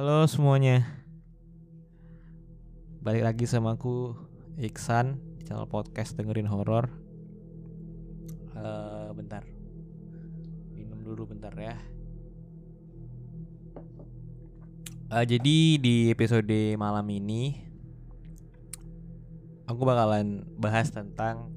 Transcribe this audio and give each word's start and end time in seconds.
Halo 0.00 0.24
semuanya. 0.24 0.80
Balik 3.04 3.20
lagi 3.20 3.44
sama 3.44 3.76
aku 3.76 4.16
Iksan 4.56 5.20
Di 5.36 5.44
channel 5.44 5.68
podcast 5.68 6.16
dengerin 6.16 6.48
horor. 6.48 6.88
uh, 8.56 9.12
Bentar. 9.12 9.44
Minum 10.72 11.04
dulu 11.04 11.28
bentar 11.28 11.52
ya. 11.52 11.76
Uh, 15.12 15.20
Jadi 15.28 15.76
di 15.76 16.08
episode 16.08 16.80
malam 16.80 17.04
ini 17.12 17.60
Aku 19.68 19.84
bakalan 19.84 20.48
bahas 20.56 20.88
tentang 20.88 21.52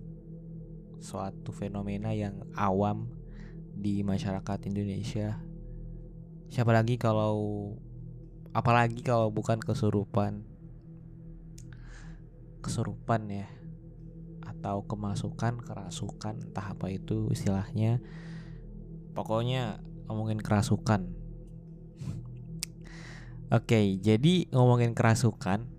Suatu 0.99 1.55
fenomena 1.55 2.11
yang 2.11 2.43
awam 2.59 3.07
Di 3.71 4.03
masyarakat 4.03 4.67
Indonesia. 4.67 5.39
Siapa 6.51 6.75
lagi 6.75 6.99
kalau 6.99 7.39
apalagi 8.53 9.01
kalau 9.01 9.33
bukan 9.33 9.59
kesurupan. 9.59 10.45
Kesurupan 12.61 13.27
ya. 13.27 13.49
Atau 14.45 14.87
kemasukan 14.87 15.59
kerasukan 15.59 16.49
entah 16.49 16.71
apa 16.71 16.87
itu 16.93 17.27
istilahnya. 17.33 17.99
Pokoknya 19.11 19.83
ngomongin 20.07 20.39
kerasukan. 20.39 21.09
Oke 23.53 24.01
jadi 24.01 24.49
ngomongin 24.49 24.97
kerasukan 24.97 25.69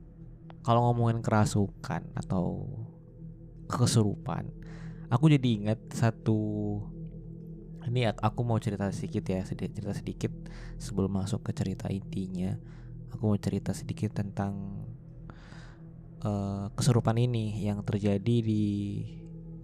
kalau 0.63 0.91
ngomongin 0.91 1.21
kerasukan 1.21 2.07
atau 2.15 2.71
kesurupan 3.67 4.49
aku 5.13 5.29
jadi 5.29 5.49
ingat 5.61 5.81
satu 5.93 6.39
ini 7.85 8.09
aku 8.09 8.41
mau 8.43 8.57
cerita 8.57 8.89
sedikit 8.89 9.29
ya 9.29 9.45
cerita 9.45 9.93
sedikit 9.93 10.33
sebelum 10.81 11.21
masuk 11.21 11.45
ke 11.45 11.53
cerita 11.53 11.93
intinya. 11.93 12.57
Aku 13.13 13.31
mau 13.31 13.39
cerita 13.39 13.71
sedikit 13.77 14.17
tentang 14.17 14.85
uh, 16.25 16.73
kesurupan 16.75 17.21
ini 17.21 17.63
yang 17.63 17.85
terjadi 17.85 18.37
di 18.43 18.65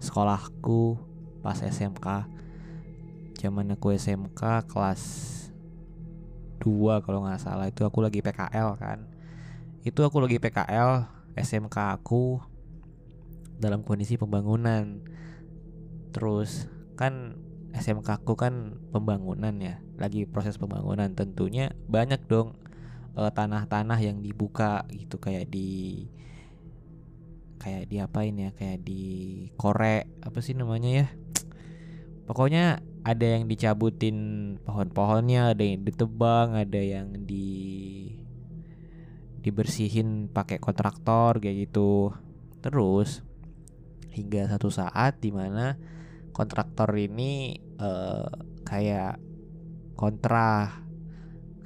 sekolahku 0.01 0.97
pas 1.41 1.57
SMK 1.57 2.29
zaman 3.41 3.73
aku 3.73 3.97
SMK 3.97 4.69
kelas 4.69 5.01
2 6.61 7.01
kalau 7.01 7.25
nggak 7.25 7.41
salah. 7.41 7.65
Itu 7.65 7.89
aku 7.89 8.05
lagi 8.05 8.21
PKL 8.21 8.77
kan. 8.77 9.09
Itu 9.81 10.05
aku 10.05 10.21
lagi 10.21 10.37
PKL 10.37 11.09
SMK 11.33 11.97
aku 11.97 12.37
dalam 13.57 13.81
kondisi 13.81 14.21
pembangunan. 14.21 15.01
Terus 16.13 16.69
kan 16.93 17.40
SMK 17.71 18.23
aku 18.23 18.35
kan 18.35 18.79
pembangunan 18.91 19.55
ya, 19.59 19.79
lagi 19.95 20.27
proses 20.27 20.59
pembangunan. 20.59 21.11
Tentunya 21.15 21.71
banyak 21.87 22.27
dong 22.27 22.59
tanah 23.11 23.31
tanah-tanah 23.35 23.99
yang 23.99 24.23
dibuka 24.23 24.87
gitu 24.91 25.19
kayak 25.19 25.51
di 25.51 26.07
kayak 27.59 27.91
di 27.91 28.01
apain 28.01 28.35
ya, 28.35 28.49
kayak 28.55 28.81
di 28.83 29.03
korek 29.55 30.07
apa 30.23 30.39
sih 30.41 30.55
namanya 30.57 30.89
ya? 30.89 31.07
Pokoknya 32.25 32.79
ada 33.01 33.25
yang 33.25 33.49
dicabutin 33.49 34.17
pohon-pohonnya, 34.61 35.57
ada 35.57 35.63
yang 35.65 35.81
ditebang, 35.83 36.53
ada 36.53 36.79
yang 36.79 37.25
di 37.25 37.49
dibersihin 39.41 40.29
pakai 40.29 40.61
kontraktor 40.61 41.41
kayak 41.41 41.67
gitu. 41.69 42.13
Terus 42.61 43.25
hingga 44.13 44.45
satu 44.51 44.69
saat 44.69 45.17
di 45.17 45.33
mana 45.33 45.79
kontraktor 46.31 46.89
ini 46.95 47.59
uh, 47.79 48.27
kayak 48.63 49.19
kontra 49.95 50.81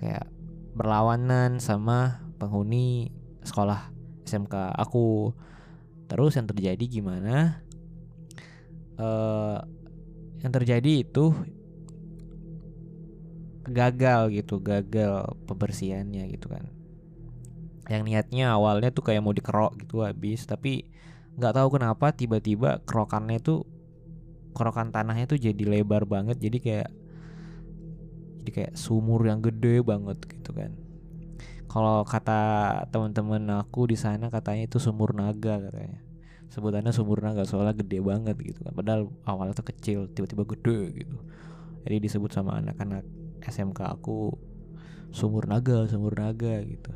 kayak 0.01 0.27
berlawanan 0.75 1.63
sama 1.63 2.25
penghuni 2.35 3.09
sekolah 3.45 3.89
SMK 4.27 4.75
aku. 4.75 5.31
Terus 6.05 6.37
yang 6.37 6.45
terjadi 6.49 6.85
gimana? 6.85 7.63
Uh, 8.95 9.59
yang 10.43 10.51
terjadi 10.53 11.01
itu 11.01 11.33
gagal 13.65 14.29
gitu 14.35 14.61
gagal 14.61 15.33
pembersihannya 15.49 16.29
gitu 16.29 16.51
kan. 16.51 16.69
Yang 17.89 18.03
niatnya 18.05 18.53
awalnya 18.53 18.93
tuh 18.93 19.05
kayak 19.05 19.25
mau 19.25 19.33
dikerok 19.33 19.77
gitu 19.81 20.05
habis 20.05 20.45
tapi 20.45 20.85
nggak 21.35 21.53
tahu 21.55 21.67
kenapa 21.75 22.15
tiba-tiba 22.15 22.79
kerokannya 22.87 23.41
tuh 23.41 23.67
kerokan 24.55 24.89
tanahnya 24.95 25.27
tuh 25.27 25.37
jadi 25.37 25.63
lebar 25.67 26.07
banget 26.07 26.39
jadi 26.39 26.57
kayak 26.57 26.89
jadi 28.45 28.51
kayak 28.61 28.73
sumur 28.77 29.25
yang 29.25 29.41
gede 29.41 29.81
banget 29.81 30.21
gitu 30.29 30.53
kan. 30.53 30.69
Kalau 31.65 32.05
kata 32.05 32.85
teman-teman 32.93 33.41
aku 33.57 33.89
di 33.89 33.97
sana 33.97 34.29
katanya 34.29 34.69
itu 34.69 34.77
sumur 34.77 35.17
naga 35.17 35.57
katanya. 35.57 35.99
Sebutannya 36.53 36.93
sumur 36.93 37.25
naga 37.25 37.43
soalnya 37.43 37.73
gede 37.73 37.99
banget 38.05 38.37
gitu 38.39 38.61
kan 38.63 38.71
padahal 38.71 39.09
awalnya 39.25 39.57
tuh 39.57 39.67
kecil 39.73 40.07
tiba-tiba 40.13 40.45
gede 40.45 41.03
gitu. 41.03 41.17
Jadi 41.83 41.95
disebut 42.05 42.31
sama 42.31 42.61
anak-anak 42.61 43.03
SMK 43.43 43.81
aku 43.81 44.37
sumur 45.09 45.49
naga 45.49 45.89
sumur 45.89 46.13
naga 46.13 46.61
gitu. 46.63 46.93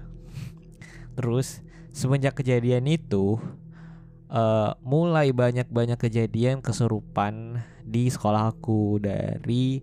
Terus 1.18 1.66
semenjak 1.92 2.38
kejadian 2.38 2.86
itu 2.88 3.42
uh, 4.30 4.78
mulai 4.86 5.34
banyak-banyak 5.34 5.98
kejadian 5.98 6.62
kesurupan 6.62 7.62
di 7.84 8.08
sekolah 8.08 8.54
aku 8.54 9.02
dari 9.02 9.82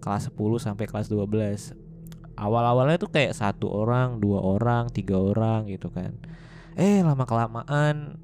kelas 0.00 0.32
10 0.32 0.36
sampai 0.60 0.84
kelas 0.88 1.08
12 1.08 1.84
awal-awalnya 2.34 2.98
tuh 2.98 3.10
kayak 3.10 3.34
satu 3.34 3.70
orang 3.70 4.18
dua 4.18 4.42
orang 4.42 4.90
tiga 4.90 5.18
orang 5.18 5.70
gitu 5.70 5.90
kan. 5.90 6.18
Eh 6.74 7.00
lama 7.02 7.22
kelamaan 7.22 8.18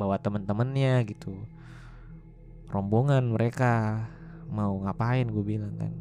bawa 0.00 0.16
temen-temennya 0.16 1.04
gitu. 1.04 1.36
Rombongan 2.68 3.32
mereka 3.32 4.04
mau 4.48 4.76
ngapain 4.80 5.28
gue 5.28 5.44
bilang 5.44 5.76
kan. 5.76 5.92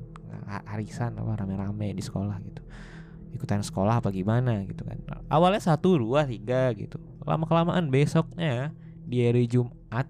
Harisan 0.48 1.20
apa 1.20 1.44
rame-rame 1.44 1.92
di 1.92 2.04
sekolah 2.04 2.40
gitu. 2.48 2.64
Ikutan 3.36 3.60
sekolah 3.60 4.00
apa 4.00 4.10
gimana 4.16 4.64
gitu 4.64 4.88
kan. 4.88 4.96
Awalnya 5.28 5.60
satu 5.60 6.00
dua 6.00 6.24
tiga 6.24 6.72
gitu 6.72 7.00
lama 7.28 7.46
kelamaan 7.46 7.92
besoknya 7.92 8.72
di 9.08 9.24
hari 9.28 9.48
Jumat 9.48 10.08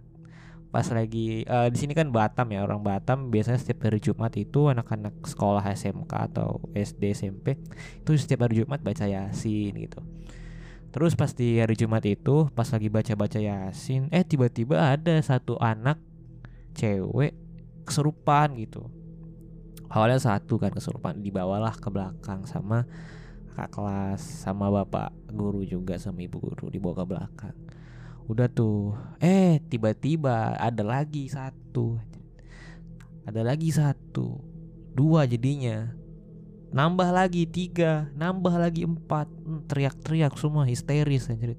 pas 0.68 0.84
lagi 0.92 1.48
uh, 1.48 1.72
di 1.72 1.78
sini 1.80 1.96
kan 1.96 2.12
Batam 2.12 2.52
ya 2.52 2.62
orang 2.62 2.84
Batam 2.84 3.32
biasanya 3.32 3.58
setiap 3.58 3.88
hari 3.88 4.04
Jumat 4.04 4.36
itu 4.36 4.68
anak-anak 4.68 5.26
sekolah 5.26 5.64
SMK 5.64 6.12
atau 6.34 6.62
SD 6.76 7.18
SMP 7.18 7.58
itu 8.04 8.12
setiap 8.20 8.46
hari 8.46 8.62
Jumat 8.62 8.84
baca 8.84 9.08
Yasin 9.08 9.74
gitu. 9.74 10.04
Terus 10.92 11.16
pas 11.16 11.32
di 11.32 11.58
hari 11.58 11.74
Jumat 11.74 12.04
itu 12.06 12.52
pas 12.52 12.68
lagi 12.68 12.90
baca-baca 12.92 13.40
Yasin 13.40 14.12
eh 14.12 14.22
tiba-tiba 14.28 14.78
ada 14.78 15.16
satu 15.24 15.56
anak 15.58 15.98
cewek 16.76 17.34
kesurupan 17.88 18.54
gitu. 18.60 18.92
Awalnya 19.88 20.20
satu 20.20 20.60
kan 20.60 20.76
kesurupan 20.76 21.24
dibawalah 21.24 21.80
ke 21.80 21.88
belakang 21.88 22.44
sama 22.44 22.84
kakak 23.58 23.74
kelas 23.74 24.22
sama 24.22 24.70
bapak 24.70 25.10
guru 25.34 25.66
juga 25.66 25.98
sama 25.98 26.22
ibu 26.22 26.38
guru 26.38 26.70
dibawa 26.70 26.94
ke 26.94 27.06
belakang. 27.10 27.58
Udah 28.30 28.46
tuh 28.46 28.94
eh 29.18 29.58
tiba-tiba 29.66 30.54
ada 30.62 30.86
lagi 30.86 31.26
satu. 31.26 31.98
Ada 33.26 33.42
lagi 33.42 33.74
satu 33.74 34.38
dua 34.94 35.26
jadinya. 35.26 35.90
Nambah 36.70 37.10
lagi 37.10 37.50
tiga 37.50 38.14
nambah 38.14 38.62
lagi 38.62 38.86
empat. 38.86 39.26
Hmm, 39.26 39.66
teriak-teriak 39.66 40.38
semua 40.38 40.70
histeris 40.70 41.26
anjir. 41.26 41.58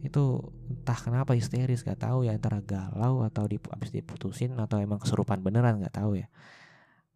Itu 0.00 0.56
entah 0.72 0.96
kenapa 0.96 1.36
histeris 1.36 1.84
gak 1.84 2.00
tahu 2.00 2.24
ya 2.24 2.32
antara 2.32 2.64
galau 2.64 3.28
atau 3.28 3.44
di, 3.44 3.60
habis 3.60 3.92
diputusin 3.92 4.56
atau 4.56 4.80
emang 4.80 4.96
kesurupan 5.04 5.44
beneran 5.44 5.84
gak 5.84 6.00
tahu 6.00 6.16
ya. 6.16 6.32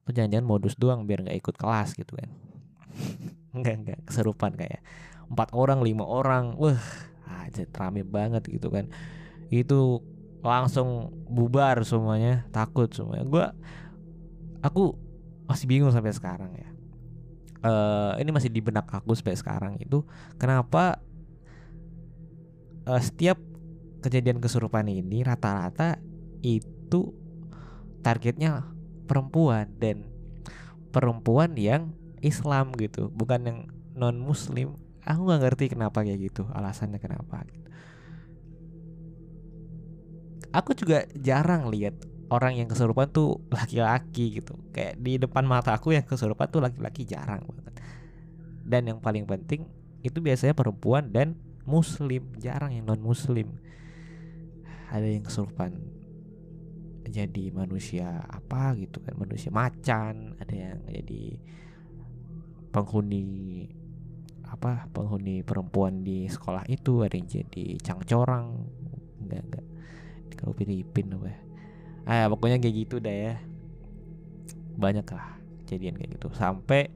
Atau 0.04 0.12
jangan-jangan 0.12 0.44
modus 0.44 0.76
doang 0.76 1.08
biar 1.08 1.24
nggak 1.24 1.40
ikut 1.40 1.56
kelas 1.56 1.94
gitu 1.94 2.18
kan 2.18 2.26
enggak 3.52 3.74
enggak. 3.80 4.00
Keserupan 4.08 4.56
kayak 4.56 4.80
empat 5.28 5.48
orang 5.56 5.80
lima 5.80 6.04
orang. 6.04 6.56
Wah 6.58 6.80
aja 7.46 7.64
rame 7.78 8.04
banget 8.04 8.44
gitu 8.48 8.68
kan. 8.68 8.88
Itu 9.48 10.04
langsung 10.42 11.12
bubar 11.30 11.80
semuanya. 11.86 12.44
Takut 12.50 12.90
semuanya. 12.92 13.24
Gue 13.24 13.44
aku 14.64 14.96
masih 15.46 15.66
bingung 15.68 15.92
sampai 15.92 16.12
sekarang 16.12 16.50
ya. 16.56 16.68
Uh, 17.62 18.18
ini 18.18 18.34
masih 18.34 18.50
di 18.50 18.58
benak 18.58 18.90
aku 18.90 19.14
sampai 19.14 19.38
sekarang 19.38 19.78
itu 19.78 20.02
kenapa 20.34 20.98
uh, 22.90 22.98
setiap 22.98 23.38
kejadian 24.02 24.42
kesurupan 24.42 24.90
ini 24.90 25.22
rata-rata 25.22 26.02
itu 26.42 27.14
targetnya 28.02 28.66
perempuan 29.06 29.70
dan 29.78 30.10
perempuan 30.90 31.54
yang 31.54 31.94
Islam 32.22 32.72
gitu 32.78 33.10
bukan 33.12 33.40
yang 33.44 33.58
non 33.92 34.16
Muslim 34.16 34.78
aku 35.02 35.20
nggak 35.26 35.42
ngerti 35.42 35.64
kenapa 35.74 36.06
kayak 36.06 36.32
gitu 36.32 36.46
alasannya 36.54 37.02
kenapa 37.02 37.42
gitu. 37.50 37.68
aku 40.52 40.76
juga 40.76 41.08
jarang 41.16 41.72
lihat 41.72 41.96
orang 42.32 42.56
yang 42.56 42.68
kesurupan 42.68 43.12
tuh 43.12 43.44
laki-laki 43.52 44.40
gitu. 44.40 44.56
Kayak 44.72 45.00
di 45.00 45.20
depan 45.20 45.44
mata 45.44 45.76
aku 45.76 45.92
yang 45.92 46.04
kesurupan 46.04 46.48
tuh 46.48 46.64
laki-laki 46.64 47.04
jarang 47.04 47.44
banget. 47.44 47.76
Dan 48.64 48.88
yang 48.88 48.98
paling 49.04 49.28
penting 49.28 49.68
itu 50.00 50.20
biasanya 50.20 50.56
perempuan 50.56 51.12
dan 51.12 51.36
muslim 51.68 52.32
jarang 52.40 52.72
yang 52.74 52.88
non 52.88 53.04
muslim 53.04 53.54
ada 54.90 55.06
yang 55.06 55.22
kesurupan 55.22 55.78
jadi 57.06 57.54
manusia 57.54 58.26
apa 58.26 58.74
gitu 58.78 58.98
kan 58.98 59.14
manusia 59.14 59.54
macan 59.54 60.34
ada 60.42 60.54
yang 60.54 60.82
jadi 60.90 61.38
penghuni 62.72 63.68
apa 64.48 64.88
penghuni 64.92 65.44
perempuan 65.44 66.04
di 66.04 66.28
sekolah 66.28 66.64
itu 66.68 67.04
ada 67.04 67.16
yang 67.16 67.28
jadi 67.28 67.64
cangcorang 67.80 68.52
enggak 69.24 69.40
enggak. 69.48 69.66
Kalau 70.36 70.52
Filipin 70.56 71.14
apa 71.14 71.26
ya? 71.28 71.38
Ah 72.02 72.26
pokoknya 72.26 72.58
kayak 72.58 72.76
gitu 72.88 72.96
dah 72.98 73.14
ya. 73.14 73.34
Banyak 74.76 75.06
lah 75.12 75.38
kejadian 75.64 75.96
kayak 76.00 76.18
gitu. 76.18 76.28
Sampai 76.34 76.90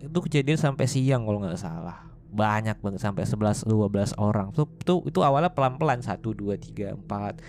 itu 0.00 0.18
kejadian 0.26 0.58
sampai 0.58 0.84
siang 0.88 1.28
kalau 1.28 1.40
nggak 1.44 1.60
salah. 1.60 2.08
Banyak 2.30 2.80
banget 2.80 3.00
sampai 3.00 3.24
11 3.28 3.68
12 3.68 4.16
orang. 4.18 4.52
Tuh 4.56 4.66
tuh 4.82 5.04
itu 5.06 5.20
awalnya 5.20 5.52
pelan-pelan. 5.52 6.02
1 6.02 6.20
2 6.20 6.56
3 6.56 6.96
4 6.96 7.40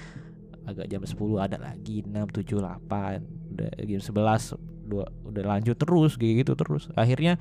agak 0.61 0.85
jam 0.87 1.01
10 1.01 1.17
ada 1.41 1.57
lagi 1.57 2.05
6 2.05 2.13
7 2.13 2.61
8 2.61 3.57
udah 3.57 3.71
jam 3.81 4.01
11 4.01 4.61
dua, 4.91 5.05
udah 5.23 5.43
lanjut 5.55 5.79
terus 5.79 6.19
kayak 6.19 6.43
gitu 6.43 6.59
terus 6.59 6.91
akhirnya 6.99 7.39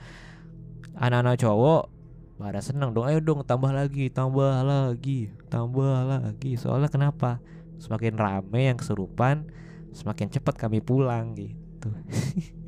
anak-anak 0.95 1.43
cowok 1.43 1.91
pada 2.41 2.65
seneng 2.65 2.97
dong 2.97 3.05
ayo 3.05 3.21
dong 3.21 3.45
tambah 3.45 3.69
lagi 3.69 4.09
tambah 4.09 4.65
lagi 4.65 5.29
tambah 5.53 6.09
lagi 6.09 6.57
soalnya 6.57 6.89
kenapa 6.89 7.43
semakin 7.77 8.17
rame 8.17 8.73
yang 8.73 8.81
kesurupan 8.81 9.51
semakin 9.93 10.33
cepat 10.33 10.57
kami 10.57 10.81
pulang 10.81 11.37
gitu 11.37 11.91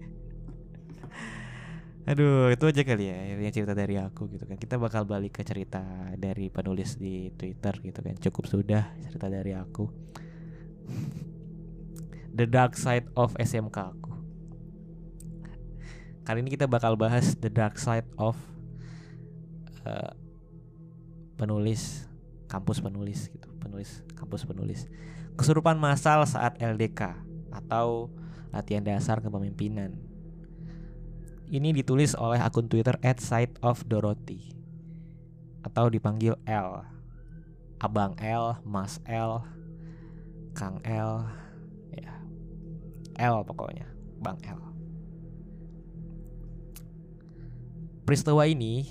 Aduh, 2.02 2.50
itu 2.50 2.66
aja 2.66 2.82
kali 2.82 3.14
ya 3.14 3.38
yang 3.38 3.54
cerita 3.54 3.78
dari 3.78 3.94
aku 3.94 4.26
gitu 4.34 4.42
kan. 4.42 4.58
Kita 4.58 4.74
bakal 4.74 5.06
balik 5.06 5.38
ke 5.38 5.46
cerita 5.46 6.10
dari 6.18 6.50
penulis 6.50 6.98
di 6.98 7.30
Twitter 7.30 7.78
gitu 7.78 8.02
kan. 8.02 8.18
Cukup 8.18 8.50
sudah 8.50 8.90
cerita 9.06 9.30
dari 9.30 9.54
aku. 9.54 9.86
The 12.36 12.50
Dark 12.50 12.74
Side 12.74 13.06
of 13.14 13.38
SMK 13.38 13.78
aku. 13.78 14.11
Kali 16.22 16.38
ini 16.42 16.50
kita 16.54 16.70
bakal 16.70 16.94
bahas 16.94 17.34
The 17.34 17.50
Dark 17.50 17.78
Side 17.78 18.06
of 18.14 18.38
uh, 19.82 20.14
penulis 21.34 22.06
kampus 22.46 22.78
penulis 22.78 23.30
gitu. 23.32 23.48
Penulis 23.58 24.06
kampus 24.14 24.46
penulis. 24.46 24.86
Kesurupan 25.34 25.80
massal 25.80 26.22
saat 26.28 26.58
LDK 26.62 27.18
atau 27.50 28.12
latihan 28.52 28.84
dasar 28.84 29.18
kepemimpinan 29.24 30.12
ini 31.52 31.68
ditulis 31.76 32.16
oleh 32.16 32.40
akun 32.40 32.64
Twitter 32.64 32.96
@siteofdorothy 33.04 34.56
atau 35.60 35.92
dipanggil 35.92 36.40
L. 36.48 36.80
Abang 37.76 38.16
L, 38.16 38.56
Mas 38.64 39.04
L, 39.04 39.44
Kang 40.56 40.80
L, 40.80 41.28
ya. 41.92 42.14
L 43.20 43.44
pokoknya, 43.44 43.84
Bang 44.22 44.40
L. 44.48 44.71
Peristiwa 48.12 48.44
ini 48.44 48.84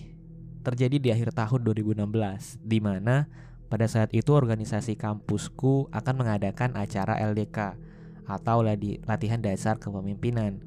terjadi 0.65 0.97
di 0.97 1.13
akhir 1.13 1.38
tahun 1.38 1.62
2016 1.62 2.57
di 2.57 2.81
mana 2.81 3.29
pada 3.69 3.85
saat 3.85 4.09
itu 4.18 4.33
organisasi 4.33 4.97
kampusku 4.97 5.94
akan 5.94 6.25
mengadakan 6.25 6.73
acara 6.73 7.21
LDK 7.29 7.77
atau 8.25 8.65
latihan 9.06 9.38
dasar 9.38 9.77
kepemimpinan. 9.77 10.65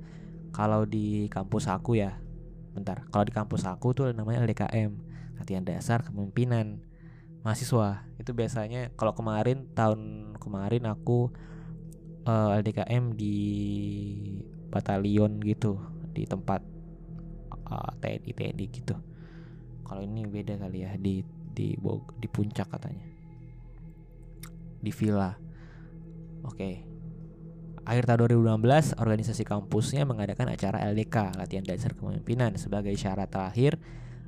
Kalau 0.54 0.86
di 0.86 1.26
kampus 1.34 1.66
aku 1.66 1.98
ya 1.98 2.22
bentar 2.78 3.02
kalau 3.10 3.26
di 3.26 3.34
kampus 3.34 3.66
aku 3.66 3.90
tuh 3.90 4.14
namanya 4.14 4.46
LDKM 4.46 5.02
latihan 5.42 5.66
dasar 5.66 6.06
kepemimpinan. 6.06 6.78
Mahasiswa 7.42 8.06
itu 8.22 8.38
biasanya 8.38 8.94
kalau 8.94 9.18
kemarin 9.18 9.66
tahun 9.74 10.30
kemarin 10.38 10.86
aku 10.86 11.34
uh, 12.22 12.54
eh, 12.54 12.62
LDKM 12.62 13.18
di 13.18 13.34
batalion 14.70 15.42
gitu 15.42 15.82
di 16.14 16.22
tempat 16.22 16.73
uh, 17.68 17.92
eh, 18.02 18.20
TNI 18.20 18.32
TNI 18.32 18.66
gitu 18.70 18.96
kalau 19.84 20.00
ini 20.00 20.24
beda 20.24 20.56
kali 20.56 20.84
ya 20.84 20.96
di 20.96 21.24
di 21.54 21.76
di 22.18 22.28
puncak 22.28 22.68
katanya 22.72 23.06
di 24.80 24.90
villa 24.92 25.32
oke 26.44 26.56
okay. 26.56 26.74
Akhir 27.84 28.08
tahun 28.08 28.32
2016, 28.64 28.96
organisasi 28.96 29.44
kampusnya 29.44 30.08
mengadakan 30.08 30.48
acara 30.48 30.80
LDK, 30.88 31.36
latihan 31.36 31.68
dasar 31.68 31.92
kepemimpinan, 31.92 32.56
sebagai 32.56 32.96
syarat 32.96 33.28
terakhir 33.28 33.76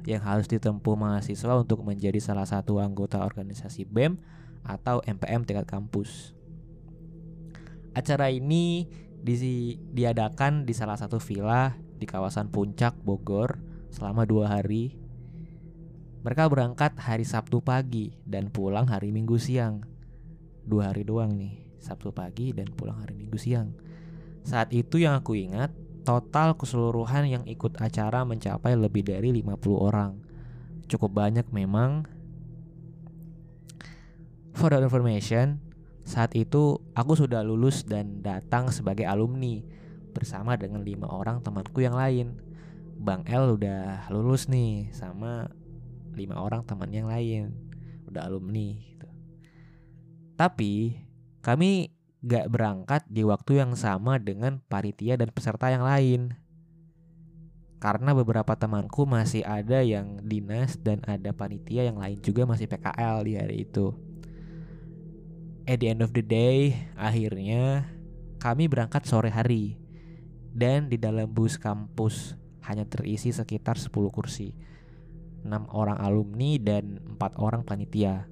yang 0.05 0.21
harus 0.21 0.45
ditempuh 0.45 0.93
mahasiswa 0.93 1.57
untuk 1.57 1.81
menjadi 1.81 2.21
salah 2.21 2.45
satu 2.45 2.85
anggota 2.85 3.25
organisasi 3.25 3.89
BEM 3.89 4.21
atau 4.61 5.01
MPM 5.09 5.49
tingkat 5.49 5.65
kampus. 5.65 6.37
Acara 7.97 8.29
ini 8.29 8.93
di, 9.25 9.35
diadakan 9.81 10.69
di 10.69 10.77
salah 10.77 11.01
satu 11.01 11.17
villa 11.17 11.73
di 11.97 12.05
kawasan 12.05 12.53
Puncak, 12.53 12.97
Bogor 13.01 13.59
selama 13.91 14.29
dua 14.29 14.53
hari. 14.53 14.97
Mereka 16.21 16.51
berangkat 16.51 16.99
hari 16.99 17.25
Sabtu 17.25 17.63
pagi 17.63 18.13
dan 18.27 18.51
pulang 18.51 18.91
hari 18.91 19.15
Minggu 19.15 19.39
siang. 19.39 19.81
Dua 20.67 20.91
hari 20.93 21.07
doang 21.07 21.33
nih. 21.39 21.79
Sabtu 21.79 22.11
pagi 22.11 22.51
dan 22.51 22.67
pulang 22.75 22.99
hari 22.99 23.15
Minggu 23.15 23.39
siang. 23.39 23.71
Saat 24.43 24.75
itu 24.75 24.99
yang 24.99 25.15
aku 25.15 25.39
ingat, 25.39 25.71
total 26.03 26.59
keseluruhan 26.59 27.27
yang 27.27 27.45
ikut 27.47 27.79
acara 27.83 28.23
mencapai 28.23 28.75
lebih 28.75 29.07
dari 29.07 29.31
50 29.35 29.75
orang. 29.75 30.19
Cukup 30.87 31.15
banyak 31.15 31.47
memang. 31.51 32.07
For 34.55 34.73
the 34.73 34.83
information, 34.83 35.61
saat 36.07 36.33
itu 36.39 36.79
aku 36.95 37.13
sudah 37.19 37.43
lulus 37.43 37.83
dan 37.83 38.23
datang 38.23 38.71
sebagai 38.71 39.05
alumni 39.05 39.76
bersama 40.17 40.57
dengan 40.57 40.81
lima 40.81 41.13
orang 41.13 41.45
temanku 41.45 41.85
yang 41.85 41.93
lain. 41.93 42.41
Bang 42.97 43.29
L 43.29 43.61
udah 43.61 44.09
lulus 44.09 44.49
nih 44.49 44.89
sama 44.97 45.53
lima 46.17 46.41
orang 46.41 46.65
teman 46.65 46.89
yang 46.89 47.13
lain, 47.13 47.53
udah 48.09 48.25
alumni 48.25 48.73
gitu. 48.81 49.05
Tapi 50.41 50.97
kami 51.45 51.93
gak 52.25 52.49
berangkat 52.49 53.05
di 53.13 53.23
waktu 53.23 53.61
yang 53.61 53.77
sama 53.77 54.17
dengan 54.17 54.65
panitia 54.65 55.21
dan 55.21 55.29
peserta 55.29 55.69
yang 55.69 55.85
lain. 55.85 56.33
Karena 57.77 58.17
beberapa 58.17 58.57
temanku 58.57 59.05
masih 59.05 59.45
ada 59.45 59.85
yang 59.85 60.25
dinas 60.25 60.81
dan 60.81 61.05
ada 61.05 61.37
panitia 61.37 61.85
yang 61.85 62.01
lain 62.01 62.17
juga 62.25 62.49
masih 62.49 62.65
PKL 62.65 63.29
di 63.29 63.33
hari 63.37 63.69
itu. 63.69 63.93
At 65.69 65.85
the 65.85 65.93
end 65.93 66.01
of 66.01 66.17
the 66.17 66.25
day, 66.25 66.89
akhirnya 66.97 67.93
kami 68.41 68.67
berangkat 68.67 69.05
sore 69.05 69.29
hari. 69.29 69.86
Dan 70.57 70.89
di 70.89 70.97
dalam 70.97 71.29
bus 71.29 71.61
kampus 71.61 72.33
hanya 72.65 72.89
terisi 72.89 73.29
sekitar 73.29 73.77
10 73.77 73.93
kursi. 74.09 74.57
6 75.45 75.53
orang 75.77 76.01
alumni 76.01 76.57
dan 76.57 76.97
4 77.05 77.37
orang 77.37 77.61
panitia 77.63 78.25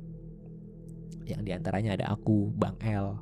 yang 1.24 1.40
di 1.40 1.50
antaranya 1.56 1.96
ada 1.96 2.06
aku, 2.12 2.52
Bang 2.52 2.76
L. 2.84 3.16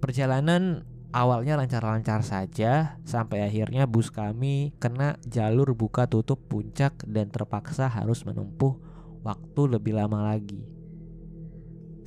Perjalanan 0.00 0.86
awalnya 1.12 1.60
lancar-lancar 1.60 2.24
saja 2.24 2.96
sampai 3.04 3.44
akhirnya 3.44 3.84
bus 3.84 4.08
kami 4.08 4.72
kena 4.80 5.20
jalur 5.26 5.76
buka 5.76 6.08
tutup 6.08 6.40
puncak 6.48 7.04
dan 7.04 7.28
terpaksa 7.28 7.90
harus 7.90 8.24
menempuh 8.24 8.78
waktu 9.26 9.62
lebih 9.68 9.98
lama 9.98 10.24
lagi. 10.32 10.77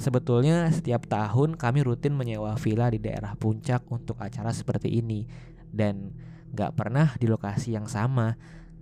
Sebetulnya 0.02 0.66
setiap 0.74 1.06
tahun 1.06 1.62
kami 1.62 1.86
rutin 1.86 2.18
menyewa 2.18 2.58
villa 2.58 2.90
di 2.90 2.98
daerah 2.98 3.38
puncak 3.38 3.86
untuk 3.94 4.18
acara 4.18 4.50
seperti 4.50 4.98
ini 4.98 5.30
dan 5.70 6.18
gak 6.58 6.74
pernah 6.74 7.14
di 7.22 7.30
lokasi 7.30 7.78
yang 7.78 7.86
sama. 7.86 8.34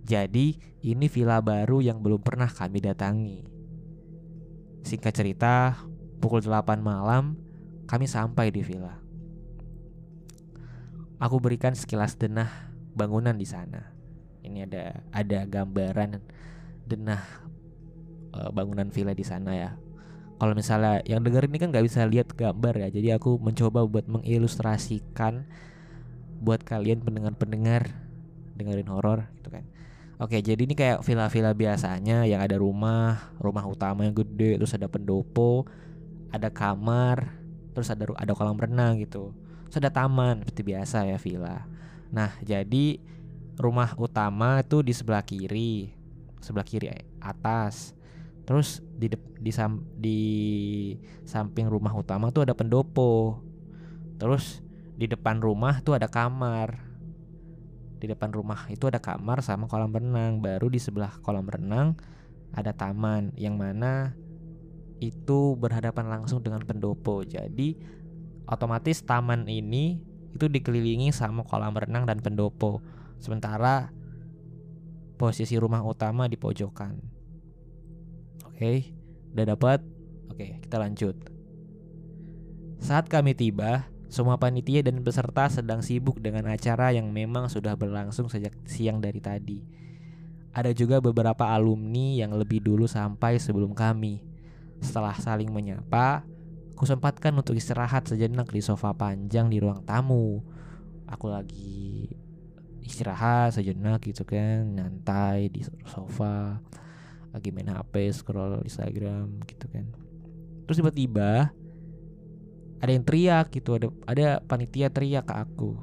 Jadi 0.07 0.55
ini 0.79 1.11
villa 1.11 1.43
baru 1.43 1.83
yang 1.83 1.99
belum 1.99 2.23
pernah 2.23 2.47
kami 2.47 2.79
datangi. 2.79 3.43
Singkat 4.87 5.11
cerita, 5.11 5.83
pukul 6.23 6.39
8 6.39 6.79
malam 6.79 7.35
kami 7.83 8.07
sampai 8.07 8.47
di 8.55 8.63
villa. 8.63 8.95
Aku 11.19 11.43
berikan 11.43 11.75
sekilas 11.75 12.15
denah 12.15 12.71
bangunan 12.95 13.35
di 13.35 13.43
sana. 13.43 13.91
Ini 14.39 14.71
ada 14.71 15.03
ada 15.11 15.39
gambaran 15.43 16.23
denah 16.87 17.21
uh, 18.31 18.49
bangunan 18.55 18.87
villa 18.87 19.11
di 19.11 19.27
sana 19.27 19.51
ya. 19.51 19.88
Kalau 20.39 20.55
misalnya 20.55 21.03
yang 21.03 21.19
denger 21.19 21.51
ini 21.51 21.59
kan 21.59 21.67
nggak 21.75 21.83
bisa 21.83 22.07
lihat 22.07 22.31
gambar 22.31 22.87
ya, 22.87 22.87
jadi 22.87 23.19
aku 23.19 23.35
mencoba 23.43 23.83
buat 23.83 24.07
mengilustrasikan 24.07 25.43
buat 26.39 26.63
kalian 26.63 27.03
pendengar-pendengar 27.03 27.91
dengerin 28.55 28.87
horor 28.87 29.27
gitu 29.35 29.51
kan. 29.51 29.67
Oke, 30.19 30.39
jadi 30.39 30.59
ini 30.59 30.75
kayak 30.75 31.03
villa-villa 31.03 31.51
biasanya 31.55 32.27
yang 32.27 32.43
ada 32.43 32.59
rumah, 32.59 33.31
rumah 33.39 33.63
utama 33.67 34.03
yang 34.03 34.15
gede, 34.15 34.59
terus 34.59 34.75
ada 34.75 34.87
pendopo, 34.91 35.63
ada 36.31 36.51
kamar, 36.51 37.35
terus 37.71 37.87
ada 37.91 38.07
ada 38.15 38.31
kolam 38.35 38.59
renang 38.59 38.99
gitu. 38.99 39.31
Terus 39.67 39.79
ada 39.79 39.91
taman 39.91 40.43
seperti 40.43 40.75
biasa 40.75 41.07
ya 41.07 41.15
villa. 41.15 41.63
Nah, 42.11 42.35
jadi 42.43 42.99
rumah 43.55 43.95
utama 43.95 44.59
itu 44.59 44.83
di 44.83 44.91
sebelah 44.95 45.23
kiri, 45.23 45.91
sebelah 46.43 46.67
kiri 46.67 46.87
atas. 47.19 47.95
Terus 48.49 48.81
di 48.97 49.13
di, 49.13 49.51
sam, 49.53 49.85
di 49.93 50.19
samping 51.21 51.69
rumah 51.69 51.93
utama 51.93 52.33
tuh 52.33 52.49
ada 52.49 52.57
pendopo. 52.57 53.45
Terus 54.17 54.65
di 54.97 55.05
depan 55.05 55.37
rumah 55.37 55.85
tuh 55.85 55.93
ada 55.93 56.09
kamar. 56.09 56.81
Di 58.01 58.09
depan 58.09 58.33
rumah 58.33 58.65
itu 58.73 58.89
ada 58.89 58.97
kamar 58.97 59.45
sama 59.45 59.69
kolam 59.69 59.93
renang. 59.93 60.41
Baru 60.41 60.65
di 60.65 60.81
sebelah 60.81 61.13
kolam 61.21 61.45
renang 61.45 61.93
ada 62.49 62.73
taman 62.73 63.37
yang 63.37 63.53
mana 63.53 64.17
itu 64.97 65.53
berhadapan 65.53 66.09
langsung 66.09 66.41
dengan 66.41 66.65
pendopo. 66.65 67.21
Jadi 67.21 67.77
otomatis 68.49 69.05
taman 69.05 69.45
ini 69.45 70.01
itu 70.33 70.49
dikelilingi 70.49 71.13
sama 71.13 71.45
kolam 71.45 71.77
renang 71.77 72.09
dan 72.09 72.17
pendopo. 72.17 72.81
Sementara 73.21 73.93
posisi 75.21 75.53
rumah 75.61 75.85
utama 75.85 76.25
di 76.25 76.33
pojokan. 76.33 77.18
Oke, 78.59 78.91
udah 79.31 79.55
dapat? 79.55 79.79
Oke, 80.27 80.59
kita 80.59 80.83
lanjut. 80.83 81.15
Saat 82.83 83.07
kami 83.07 83.31
tiba, 83.31 83.87
semua 84.11 84.35
panitia 84.35 84.83
dan 84.83 84.99
peserta 84.99 85.47
sedang 85.47 85.79
sibuk 85.79 86.19
dengan 86.19 86.43
acara 86.51 86.91
yang 86.91 87.07
memang 87.07 87.47
sudah 87.47 87.79
berlangsung 87.79 88.27
sejak 88.27 88.51
siang 88.67 88.99
dari 88.99 89.23
tadi. 89.23 89.63
Ada 90.51 90.75
juga 90.75 90.99
beberapa 90.99 91.47
alumni 91.55 92.19
yang 92.19 92.35
lebih 92.35 92.59
dulu 92.59 92.83
sampai 92.83 93.39
sebelum 93.39 93.71
kami. 93.71 94.19
Setelah 94.83 95.15
saling 95.15 95.47
menyapa, 95.55 96.27
aku 96.75 96.83
sempatkan 96.83 97.31
untuk 97.39 97.55
istirahat 97.55 98.11
sejenak 98.11 98.51
di 98.51 98.59
sofa 98.59 98.91
panjang 98.91 99.47
di 99.47 99.63
ruang 99.63 99.87
tamu. 99.87 100.43
Aku 101.07 101.31
lagi 101.31 102.11
istirahat 102.83 103.55
sejenak 103.55 104.03
gitu 104.03 104.27
kan, 104.27 104.67
nyantai 104.67 105.47
di 105.47 105.63
sofa, 105.87 106.59
lagi 107.29 107.49
main 107.53 107.69
HP, 107.69 108.09
scroll 108.13 108.65
Instagram 108.65 109.41
gitu 109.45 109.65
kan. 109.69 109.85
Terus 110.65 110.77
tiba-tiba 110.81 111.53
ada 112.79 112.91
yang 112.91 113.03
teriak 113.03 113.51
gitu 113.51 113.75
ada 113.75 113.87
ada 114.07 114.27
panitia 114.45 114.89
teriak 114.89 115.27
ke 115.27 115.35
aku. 115.35 115.77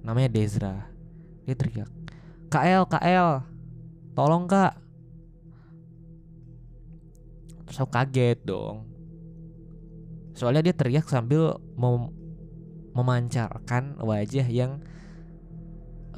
Namanya 0.00 0.32
Dezra 0.32 0.88
dia 1.44 1.56
teriak 1.56 1.90
KL 2.50 2.86
KL 2.88 3.28
tolong 4.14 4.44
kak. 4.48 4.74
Terus 7.68 7.78
aku 7.78 7.90
kaget 7.94 8.38
dong. 8.42 8.86
Soalnya 10.34 10.70
dia 10.70 10.74
teriak 10.74 11.06
sambil 11.06 11.60
mem 11.78 12.10
memancarkan 12.90 14.02
wajah 14.02 14.46
yang 14.50 14.82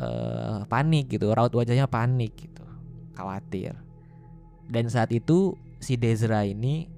uh, 0.00 0.64
panik 0.73 1.12
gitu 1.12 1.28
raut 1.37 1.52
wajahnya 1.52 1.85
panik 1.85 2.33
gitu 2.33 2.64
khawatir 3.12 3.76
dan 4.73 4.88
saat 4.88 5.12
itu 5.12 5.61
si 5.85 6.00
Dezra 6.00 6.49
ini 6.49 6.88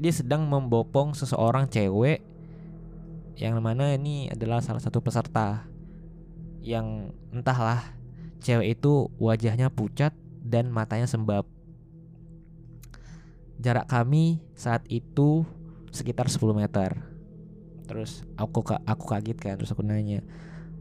dia 0.00 0.16
sedang 0.16 0.48
membopong 0.48 1.12
seseorang 1.12 1.68
cewek 1.68 2.24
yang 3.36 3.60
mana 3.60 3.92
ini 3.92 4.32
adalah 4.32 4.64
salah 4.64 4.80
satu 4.80 5.04
peserta 5.04 5.68
yang 6.64 7.12
entahlah 7.28 7.92
cewek 8.40 8.80
itu 8.80 9.12
wajahnya 9.20 9.68
pucat 9.68 10.16
dan 10.40 10.72
matanya 10.72 11.04
sembab. 11.04 11.44
Jarak 13.60 13.88
kami 13.92 14.40
saat 14.56 14.84
itu 14.88 15.44
sekitar 15.92 16.32
10 16.32 16.56
meter. 16.56 16.96
Terus 17.84 18.24
aku 18.40 18.64
aku 18.64 19.04
kaget 19.04 19.36
kan 19.36 19.56
terus 19.60 19.72
aku 19.72 19.84
nanya, 19.84 20.24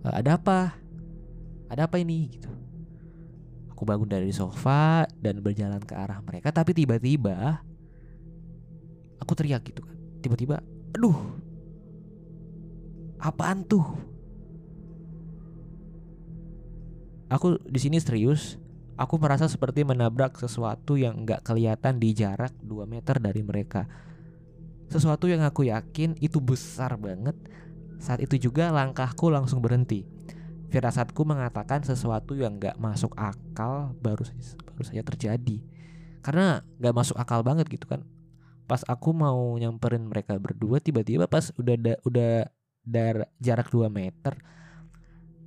e, 0.03 0.07
"Ada 0.07 0.39
apa? 0.39 0.79
Ada 1.67 1.91
apa 1.91 1.99
ini?" 1.99 2.31
gitu. 2.31 2.58
Aku 3.79 3.87
bangun 3.87 4.11
dari 4.11 4.27
sofa 4.35 5.07
dan 5.23 5.39
berjalan 5.39 5.79
ke 5.79 5.95
arah 5.95 6.19
mereka 6.19 6.51
tapi 6.51 6.75
tiba-tiba 6.75 7.63
aku 9.23 9.31
teriak 9.39 9.63
gitu 9.63 9.87
kan. 9.87 9.95
Tiba-tiba 10.19 10.59
aduh 10.91 11.15
apaan 13.23 13.63
tuh? 13.63 13.87
Aku 17.31 17.55
di 17.63 17.79
sini 17.79 18.03
serius 18.03 18.59
aku 18.99 19.15
merasa 19.15 19.47
seperti 19.47 19.87
menabrak 19.87 20.35
sesuatu 20.35 20.99
yang 20.99 21.23
nggak 21.23 21.47
kelihatan 21.47 22.03
di 22.03 22.11
jarak 22.11 22.51
2 22.59 22.83
meter 22.83 23.15
dari 23.15 23.47
mereka. 23.47 23.87
Sesuatu 24.91 25.31
yang 25.31 25.47
aku 25.47 25.71
yakin 25.71 26.19
itu 26.19 26.43
besar 26.43 26.99
banget. 26.99 27.39
Saat 27.95 28.19
itu 28.19 28.51
juga 28.51 28.75
langkahku 28.75 29.31
langsung 29.31 29.63
berhenti 29.63 30.18
firasatku 30.69 31.21
mengatakan 31.25 31.81
sesuatu 31.81 32.37
yang 32.37 32.57
nggak 32.61 32.77
masuk 32.77 33.13
akal 33.17 33.93
baru 33.99 34.25
baru 34.73 34.83
saja 34.85 35.03
terjadi. 35.03 35.57
Karena 36.21 36.61
nggak 36.81 36.95
masuk 36.95 37.17
akal 37.17 37.41
banget 37.41 37.69
gitu 37.69 37.89
kan. 37.89 38.05
Pas 38.69 38.85
aku 38.85 39.11
mau 39.11 39.57
nyamperin 39.57 40.05
mereka 40.05 40.37
berdua 40.37 40.77
tiba-tiba 40.77 41.25
pas 41.25 41.49
udah 41.57 41.75
da, 41.75 41.93
udah 42.05 42.45
dar 42.85 43.29
jarak 43.41 43.67
2 43.73 43.89
meter 43.89 44.37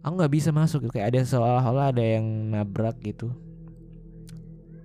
aku 0.03 0.13
nggak 0.19 0.35
bisa 0.35 0.51
masuk 0.51 0.91
kayak 0.91 1.15
ada 1.15 1.23
seolah-olah 1.23 1.95
ada 1.95 2.03
yang 2.03 2.27
nabrak 2.51 2.99
gitu. 3.01 3.31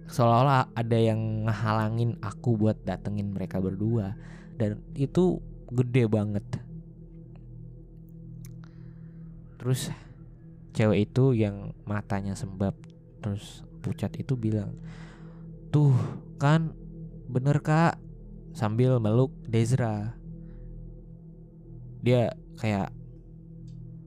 Seolah-olah 0.08 0.72
ada 0.72 0.98
yang 0.98 1.50
ngehalangin 1.50 2.16
aku 2.24 2.56
buat 2.56 2.80
datengin 2.86 3.34
mereka 3.34 3.60
berdua. 3.60 4.16
Dan 4.56 4.80
itu 4.96 5.44
gede 5.68 6.08
banget. 6.08 6.46
Terus 9.60 9.92
cewek 10.78 11.10
itu 11.10 11.34
yang 11.34 11.74
matanya 11.90 12.38
sembab 12.38 12.78
terus 13.26 13.66
pucat 13.82 14.14
itu 14.22 14.38
bilang 14.38 14.78
tuh 15.74 15.92
kan 16.38 16.78
bener 17.28 17.60
kak 17.66 17.98
sambil 18.58 18.98
meluk 18.98 19.30
Dezra. 19.46 20.18
Dia 22.02 22.34
kayak 22.58 22.90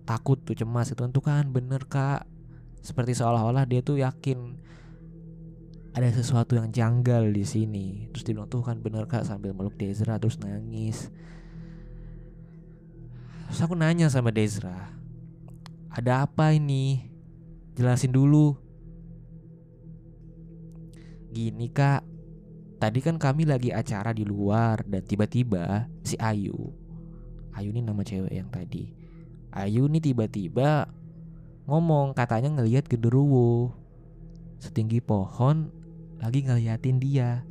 takut 0.02 0.42
tuh 0.42 0.58
cemas 0.58 0.90
itu 0.90 0.98
tuh 0.98 1.22
kan 1.22 1.46
bener 1.54 1.86
kak. 1.86 2.26
Seperti 2.82 3.14
seolah-olah 3.14 3.68
dia 3.68 3.84
tuh 3.84 4.00
yakin 4.02 4.56
ada 5.94 6.10
sesuatu 6.10 6.58
yang 6.58 6.74
janggal 6.74 7.30
di 7.30 7.46
sini. 7.46 8.10
Terus 8.10 8.26
dia 8.26 8.34
bilang 8.34 8.50
tuh 8.50 8.66
kan 8.66 8.82
bener 8.82 9.06
kak 9.06 9.22
sambil 9.22 9.54
meluk 9.54 9.78
Dezra 9.78 10.18
terus 10.18 10.40
nangis. 10.42 11.12
Terus 13.46 13.60
aku 13.62 13.74
nanya 13.74 14.06
sama 14.06 14.30
Dezra, 14.30 14.94
ada 15.90 16.24
apa 16.24 16.54
ini? 16.54 17.10
Jelasin 17.74 18.14
dulu. 18.14 18.54
Gini 21.30 21.70
kak, 21.70 22.02
Tadi 22.80 23.04
kan 23.04 23.20
kami 23.20 23.44
lagi 23.44 23.68
acara 23.68 24.16
di 24.16 24.24
luar 24.24 24.80
dan 24.88 25.04
tiba-tiba 25.04 25.84
si 26.00 26.16
Ayu 26.16 26.72
Ayu 27.52 27.76
ini 27.76 27.84
nama 27.84 28.00
cewek 28.00 28.32
yang 28.32 28.48
tadi 28.48 28.88
Ayu 29.52 29.84
ini 29.84 30.00
tiba-tiba 30.00 30.88
ngomong 31.68 32.16
katanya 32.16 32.56
ngelihat 32.56 32.88
genderuwo 32.88 33.76
setinggi 34.64 35.04
pohon 35.04 35.68
lagi 36.20 36.44
ngeliatin 36.44 37.00
dia. 37.00 37.44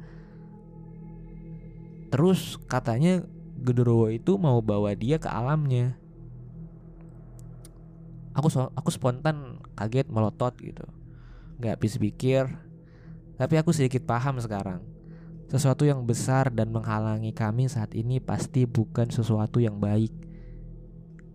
Terus 2.10 2.58
katanya 2.70 3.22
genderuwo 3.62 4.10
itu 4.10 4.38
mau 4.38 4.62
bawa 4.62 4.94
dia 4.98 5.18
ke 5.18 5.30
alamnya. 5.30 5.98
Aku 8.40 8.48
so, 8.48 8.72
aku 8.72 8.88
spontan 8.88 9.60
kaget 9.76 10.08
melotot 10.08 10.56
gitu. 10.64 10.88
Gak 11.60 11.76
habis 11.76 12.00
pikir. 12.00 12.48
Tapi 13.36 13.60
aku 13.60 13.76
sedikit 13.76 14.08
paham 14.08 14.40
sekarang. 14.40 14.80
Sesuatu 15.52 15.84
yang 15.84 16.08
besar 16.08 16.48
dan 16.48 16.72
menghalangi 16.72 17.36
kami 17.36 17.68
saat 17.68 17.92
ini 18.00 18.24
pasti 18.24 18.64
bukan 18.64 19.12
sesuatu 19.12 19.60
yang 19.60 19.76
baik. 19.84 20.16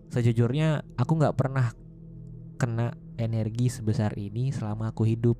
Sejujurnya, 0.09 0.81
aku 0.97 1.21
gak 1.21 1.37
pernah 1.37 1.77
kena 2.57 2.97
energi 3.21 3.69
sebesar 3.69 4.17
ini 4.17 4.49
selama 4.49 4.89
aku 4.89 5.05
hidup. 5.05 5.37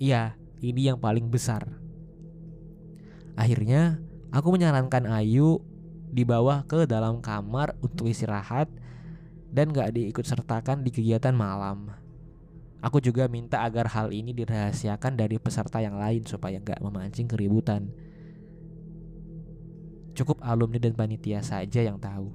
Iya, 0.00 0.40
ini 0.64 0.88
yang 0.88 0.96
paling 0.96 1.28
besar. 1.28 1.68
Akhirnya, 3.36 4.00
aku 4.32 4.48
menyarankan 4.48 5.12
Ayu 5.12 5.60
dibawa 6.08 6.64
ke 6.64 6.88
dalam 6.88 7.20
kamar 7.20 7.76
untuk 7.84 8.08
istirahat 8.08 8.72
dan 9.56 9.72
gak 9.72 9.96
diikut 9.96 10.28
sertakan 10.28 10.84
di 10.84 10.92
kegiatan 10.92 11.32
malam. 11.32 11.88
Aku 12.84 13.00
juga 13.00 13.24
minta 13.24 13.64
agar 13.64 13.88
hal 13.88 14.12
ini 14.12 14.36
dirahasiakan 14.36 15.16
dari 15.16 15.40
peserta 15.40 15.80
yang 15.80 15.96
lain 15.96 16.28
supaya 16.28 16.60
nggak 16.60 16.84
memancing 16.84 17.24
keributan. 17.24 17.88
Cukup 20.12 20.44
alumni 20.44 20.76
dan 20.76 20.92
panitia 20.92 21.40
saja 21.40 21.80
yang 21.80 21.96
tahu. 21.96 22.30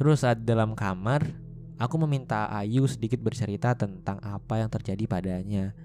Terus 0.00 0.24
saat 0.24 0.42
dalam 0.42 0.72
kamar, 0.72 1.28
aku 1.76 1.96
meminta 2.02 2.48
Ayu 2.50 2.88
sedikit 2.88 3.20
bercerita 3.20 3.76
tentang 3.76 4.16
apa 4.24 4.64
yang 4.64 4.72
terjadi 4.72 5.04
padanya. 5.04 5.76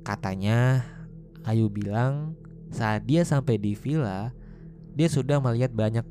Katanya, 0.00 0.88
Ayu 1.44 1.68
bilang 1.68 2.34
saat 2.72 3.04
dia 3.04 3.22
sampai 3.28 3.60
di 3.60 3.76
villa, 3.76 4.32
dia 4.96 5.06
sudah 5.06 5.40
melihat 5.40 5.72
banyak 5.72 6.04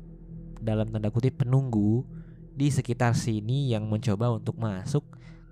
dalam 0.60 0.92
tanda 0.92 1.08
kutip 1.08 1.40
penunggu 1.40 2.04
di 2.54 2.68
sekitar 2.68 3.16
sini 3.16 3.72
yang 3.72 3.88
mencoba 3.88 4.36
untuk 4.36 4.60
masuk 4.60 5.02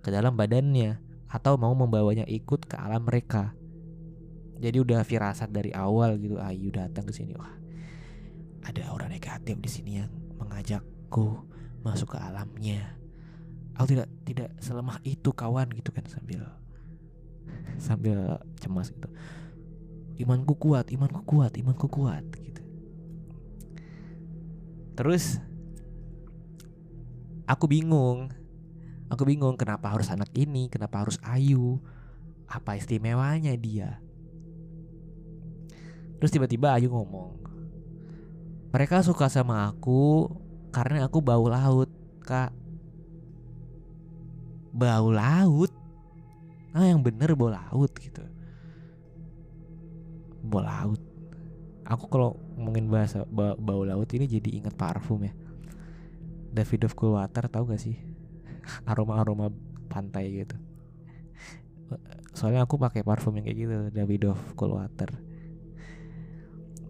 ke 0.04 0.08
dalam 0.12 0.36
badannya 0.36 1.00
atau 1.28 1.56
mau 1.56 1.72
membawanya 1.72 2.24
ikut 2.28 2.68
ke 2.68 2.76
alam 2.76 3.04
mereka. 3.04 3.56
Jadi 4.58 4.76
udah 4.82 5.00
firasat 5.06 5.48
dari 5.54 5.70
awal 5.70 6.18
gitu 6.18 6.36
Ayu 6.36 6.74
datang 6.74 7.06
ke 7.06 7.14
sini 7.14 7.32
wah 7.38 7.58
ada 8.66 8.90
orang 8.90 9.14
negatif 9.14 9.56
di 9.62 9.70
sini 9.70 9.90
yang 10.02 10.10
mengajakku 10.36 11.46
masuk 11.80 12.16
ke 12.16 12.18
alamnya. 12.18 12.98
Aku 13.78 13.86
tidak 13.94 14.10
tidak 14.26 14.50
selemah 14.58 14.98
itu 15.06 15.30
kawan 15.30 15.70
gitu 15.70 15.94
kan 15.94 16.04
sambil 16.10 16.42
sambil 17.78 18.42
cemas 18.58 18.90
gitu. 18.90 19.08
Imanku 20.18 20.58
kuat, 20.58 20.90
imanku 20.90 21.22
kuat, 21.22 21.54
imanku 21.54 21.86
kuat. 21.86 22.26
Terus 24.98 25.38
aku 27.46 27.70
bingung. 27.70 28.34
Aku 29.08 29.22
bingung 29.24 29.54
kenapa 29.54 29.94
harus 29.94 30.10
anak 30.10 30.28
ini, 30.34 30.66
kenapa 30.66 31.06
harus 31.06 31.16
Ayu? 31.24 31.78
Apa 32.50 32.76
istimewanya 32.76 33.54
dia? 33.56 34.02
Terus 36.18 36.34
tiba-tiba 36.34 36.74
Ayu 36.76 36.92
ngomong, 36.92 37.40
mereka 38.68 39.00
suka 39.00 39.32
sama 39.32 39.70
aku 39.70 40.28
karena 40.74 41.08
aku 41.08 41.24
bau 41.24 41.48
laut, 41.48 41.88
kak. 42.20 42.52
Bau 44.76 45.08
laut? 45.08 45.72
Ah 46.76 46.84
yang 46.84 47.00
bener 47.00 47.32
bau 47.32 47.48
laut 47.48 47.94
gitu. 47.96 48.20
Bau 50.44 50.60
laut. 50.60 51.07
Aku 51.88 52.04
kalau 52.12 52.37
ngomongin 52.61 52.92
bahasa 52.92 53.25
bau, 53.25 53.57
bau 53.57 53.80
laut 53.88 54.12
ini 54.12 54.28
jadi 54.28 54.61
ingat 54.61 54.76
parfum 54.76 55.25
ya. 55.25 55.33
Davidoff 56.52 56.92
Cool 56.92 57.16
Water 57.16 57.49
tahu 57.49 57.73
gak 57.73 57.80
sih? 57.80 57.97
Aroma-aroma 58.90 59.49
pantai 59.88 60.45
gitu. 60.45 60.57
Soalnya 62.37 62.68
aku 62.68 62.76
pakai 62.76 63.00
parfum 63.00 63.33
yang 63.40 63.49
kayak 63.49 63.59
gitu, 63.59 63.76
Davidoff 63.88 64.52
Cool 64.52 64.76
Water. 64.76 65.09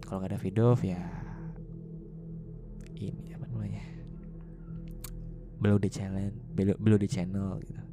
Kalau 0.03 0.19
nggak 0.19 0.35
Davidoff 0.35 0.83
ya 0.83 0.99
ini 2.99 3.31
apa 3.31 3.45
namanya? 3.47 3.83
Below 5.59 5.79
the 5.79 5.91
channel, 5.91 6.31
below 6.55 6.99
the 6.99 7.07
channel 7.07 7.59
gitu. 7.63 7.83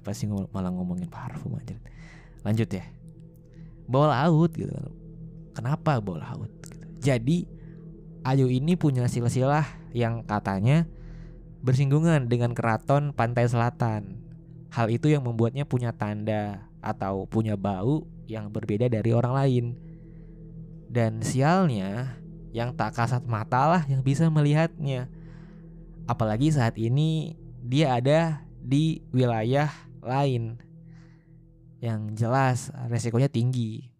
Apa 0.00 0.12
sih 0.12 0.28
malah 0.28 0.70
ngomongin 0.72 1.08
parfum 1.08 1.56
aja. 1.56 1.76
Lanjut 2.44 2.68
ya. 2.68 2.84
Bawa 3.88 4.26
laut 4.26 4.52
gitu 4.52 4.70
kan. 4.70 5.05
Kenapa 5.56 5.96
bawa 6.04 6.20
laut? 6.20 6.52
Jadi 7.00 7.56
Ayu 8.26 8.50
ini 8.50 8.74
punya 8.74 9.06
silsilah 9.06 9.62
yang 9.94 10.26
katanya 10.26 10.90
bersinggungan 11.62 12.26
dengan 12.26 12.58
keraton 12.58 13.14
pantai 13.14 13.46
selatan. 13.46 14.18
Hal 14.74 14.90
itu 14.90 15.06
yang 15.06 15.22
membuatnya 15.22 15.62
punya 15.62 15.94
tanda 15.94 16.66
atau 16.82 17.30
punya 17.30 17.54
bau 17.54 18.02
yang 18.26 18.50
berbeda 18.50 18.90
dari 18.90 19.14
orang 19.14 19.30
lain. 19.30 19.64
Dan 20.90 21.22
sialnya 21.22 22.18
yang 22.50 22.74
tak 22.74 22.98
kasat 22.98 23.22
mata 23.30 23.78
lah 23.78 23.82
yang 23.86 24.02
bisa 24.02 24.26
melihatnya. 24.26 25.06
Apalagi 26.10 26.50
saat 26.50 26.74
ini 26.82 27.38
dia 27.62 27.94
ada 27.94 28.42
di 28.58 29.06
wilayah 29.14 29.70
lain 30.02 30.58
yang 31.78 32.10
jelas 32.18 32.74
resikonya 32.90 33.30
tinggi. 33.30 33.95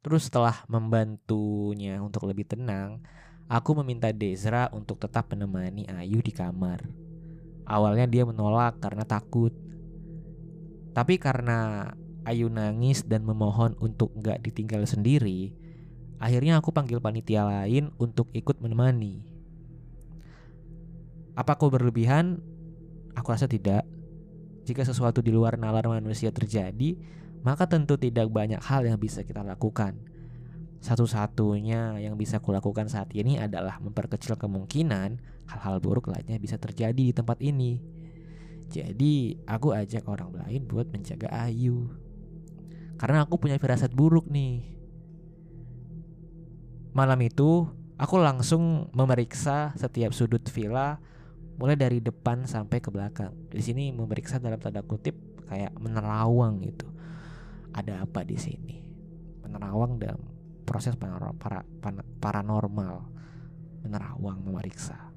Terus 0.00 0.32
setelah 0.32 0.64
membantunya 0.64 2.00
untuk 2.00 2.24
lebih 2.24 2.48
tenang, 2.48 3.04
aku 3.52 3.76
meminta 3.84 4.08
Dezra 4.16 4.72
untuk 4.72 4.96
tetap 4.96 5.28
menemani 5.28 5.84
Ayu 5.92 6.24
di 6.24 6.32
kamar. 6.32 6.88
Awalnya 7.68 8.08
dia 8.08 8.24
menolak 8.24 8.80
karena 8.80 9.04
takut. 9.04 9.52
Tapi 10.96 11.20
karena 11.20 11.92
Ayu 12.24 12.48
nangis 12.48 13.04
dan 13.04 13.28
memohon 13.28 13.76
untuk 13.76 14.12
nggak 14.16 14.40
ditinggal 14.40 14.88
sendiri, 14.88 15.52
akhirnya 16.16 16.56
aku 16.60 16.72
panggil 16.72 17.00
panitia 17.00 17.44
lain 17.44 17.92
untuk 18.00 18.32
ikut 18.32 18.56
menemani. 18.60 19.24
Apa 21.36 21.60
kau 21.60 21.68
berlebihan? 21.68 22.40
Aku 23.16 23.32
rasa 23.32 23.44
tidak. 23.44 23.84
Jika 24.64 24.84
sesuatu 24.84 25.20
di 25.20 25.32
luar 25.32 25.56
nalar 25.56 25.88
manusia 25.88 26.28
terjadi, 26.32 26.96
maka 27.40 27.64
tentu 27.64 27.96
tidak 27.96 28.28
banyak 28.28 28.60
hal 28.60 28.84
yang 28.84 29.00
bisa 29.00 29.24
kita 29.24 29.40
lakukan. 29.40 29.96
Satu-satunya 30.80 32.00
yang 32.00 32.16
bisa 32.16 32.40
kulakukan 32.40 32.88
saat 32.88 33.12
ini 33.12 33.36
adalah 33.36 33.80
memperkecil 33.80 34.36
kemungkinan 34.40 35.20
hal-hal 35.48 35.76
buruk 35.80 36.08
lainnya 36.08 36.40
bisa 36.40 36.56
terjadi 36.56 36.96
di 36.96 37.12
tempat 37.12 37.40
ini. 37.44 37.80
Jadi, 38.70 39.34
aku 39.44 39.74
ajak 39.74 40.06
orang 40.06 40.30
lain 40.30 40.64
buat 40.64 40.88
menjaga 40.88 41.28
Ayu. 41.32 41.90
Karena 42.96 43.26
aku 43.26 43.36
punya 43.40 43.58
firasat 43.58 43.92
buruk 43.92 44.30
nih. 44.30 44.62
Malam 46.94 47.18
itu, 47.24 47.66
aku 47.98 48.14
langsung 48.20 48.88
memeriksa 48.94 49.74
setiap 49.74 50.14
sudut 50.14 50.44
villa 50.48 51.02
mulai 51.60 51.76
dari 51.76 52.00
depan 52.00 52.46
sampai 52.48 52.78
ke 52.78 52.88
belakang. 52.88 53.34
Di 53.52 53.60
sini 53.60 53.92
memeriksa 53.92 54.38
dalam 54.40 54.56
tanda 54.62 54.80
kutip 54.80 55.18
kayak 55.50 55.74
menerawang 55.76 56.62
gitu 56.62 56.99
ada 57.74 58.02
apa 58.02 58.26
di 58.26 58.36
sini 58.36 58.76
menerawang 59.44 59.98
dalam 59.98 60.22
proses 60.62 60.94
paranormal 62.22 62.94
menerawang 63.82 64.38
memeriksa 64.44 65.10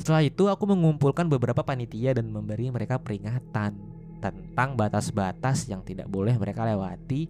setelah 0.00 0.24
itu 0.24 0.48
aku 0.48 0.64
mengumpulkan 0.64 1.28
beberapa 1.28 1.60
panitia 1.60 2.16
dan 2.16 2.32
memberi 2.32 2.72
mereka 2.72 2.96
peringatan 2.96 3.76
tentang 4.20 4.72
batas-batas 4.72 5.68
yang 5.68 5.84
tidak 5.84 6.08
boleh 6.08 6.36
mereka 6.40 6.64
lewati 6.64 7.28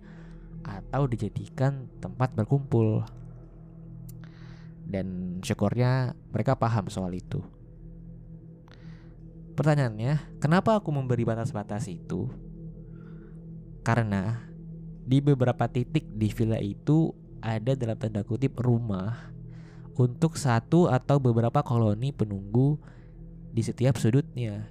atau 0.62 1.10
dijadikan 1.10 1.90
tempat 1.98 2.30
berkumpul. 2.34 3.02
Dan 4.86 5.38
syukurnya 5.42 6.14
mereka 6.30 6.58
paham 6.58 6.86
soal 6.90 7.10
itu. 7.14 7.42
Pertanyaannya, 9.54 10.38
kenapa 10.42 10.78
aku 10.78 10.94
memberi 10.94 11.26
batas-batas 11.26 11.90
itu? 11.90 12.30
Karena 13.80 14.50
di 15.04 15.18
beberapa 15.24 15.66
titik 15.66 16.06
di 16.12 16.28
villa 16.30 16.60
itu 16.60 17.10
ada 17.40 17.72
dalam 17.72 17.96
tanda 17.96 18.20
kutip 18.20 18.60
rumah 18.60 19.32
untuk 19.96 20.36
satu 20.36 20.88
atau 20.92 21.16
beberapa 21.18 21.64
koloni 21.64 22.12
penunggu 22.12 22.76
di 23.50 23.64
setiap 23.64 23.96
sudutnya. 23.96 24.68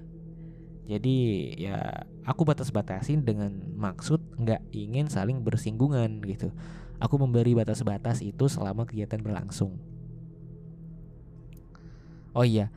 Jadi 0.89 1.17
ya 1.53 2.05
aku 2.25 2.45
batas-batasin 2.45 3.21
dengan 3.21 3.53
maksud 3.77 4.21
nggak 4.41 4.73
ingin 4.73 5.05
saling 5.05 5.41
bersinggungan 5.45 6.21
gitu. 6.25 6.49
Aku 6.97 7.21
memberi 7.21 7.53
batas-batas 7.53 8.25
itu 8.25 8.49
selama 8.49 8.89
kegiatan 8.89 9.21
berlangsung. 9.21 9.77
Oh 12.33 12.45
iya, 12.45 12.73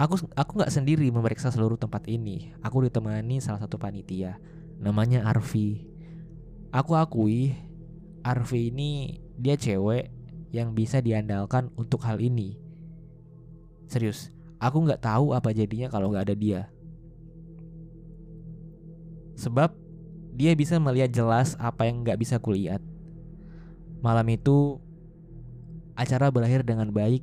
aku 0.00 0.28
aku 0.32 0.52
nggak 0.60 0.72
sendiri 0.72 1.08
memeriksa 1.12 1.52
seluruh 1.52 1.76
tempat 1.76 2.08
ini. 2.08 2.56
Aku 2.64 2.84
ditemani 2.84 3.40
salah 3.40 3.60
satu 3.60 3.76
panitia 3.76 4.40
namanya 4.82 5.22
Arfi. 5.22 5.86
Aku 6.74 6.98
akui 6.98 7.54
Arfi 8.26 8.74
ini 8.74 9.22
dia 9.38 9.54
cewek 9.54 10.10
yang 10.50 10.74
bisa 10.74 10.98
diandalkan 10.98 11.70
untuk 11.78 12.02
hal 12.02 12.18
ini. 12.18 12.58
Serius, 13.86 14.34
aku 14.58 14.82
nggak 14.82 15.06
tahu 15.06 15.32
apa 15.32 15.54
jadinya 15.54 15.86
kalau 15.86 16.10
nggak 16.10 16.26
ada 16.28 16.36
dia. 16.36 16.60
Sebab 19.38 19.72
dia 20.34 20.52
bisa 20.58 20.76
melihat 20.82 21.14
jelas 21.14 21.54
apa 21.62 21.86
yang 21.86 22.02
nggak 22.02 22.18
bisa 22.18 22.42
kulihat. 22.42 22.82
Malam 24.02 24.26
itu 24.34 24.82
acara 25.94 26.26
berakhir 26.34 26.66
dengan 26.66 26.90
baik 26.90 27.22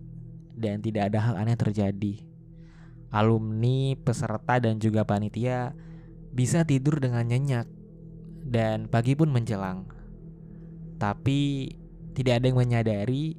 dan 0.56 0.80
tidak 0.80 1.12
ada 1.12 1.20
hal 1.20 1.36
aneh 1.36 1.60
terjadi. 1.60 2.24
Alumni, 3.10 3.98
peserta 3.98 4.62
dan 4.62 4.78
juga 4.78 5.02
panitia 5.04 5.74
bisa 6.30 6.64
tidur 6.66 7.02
dengan 7.02 7.26
nyenyak 7.26 7.68
dan 8.46 8.90
pagi 8.90 9.14
pun 9.18 9.30
menjelang. 9.30 9.90
Tapi 11.00 11.70
tidak 12.14 12.44
ada 12.44 12.46
yang 12.52 12.60
menyadari 12.60 13.38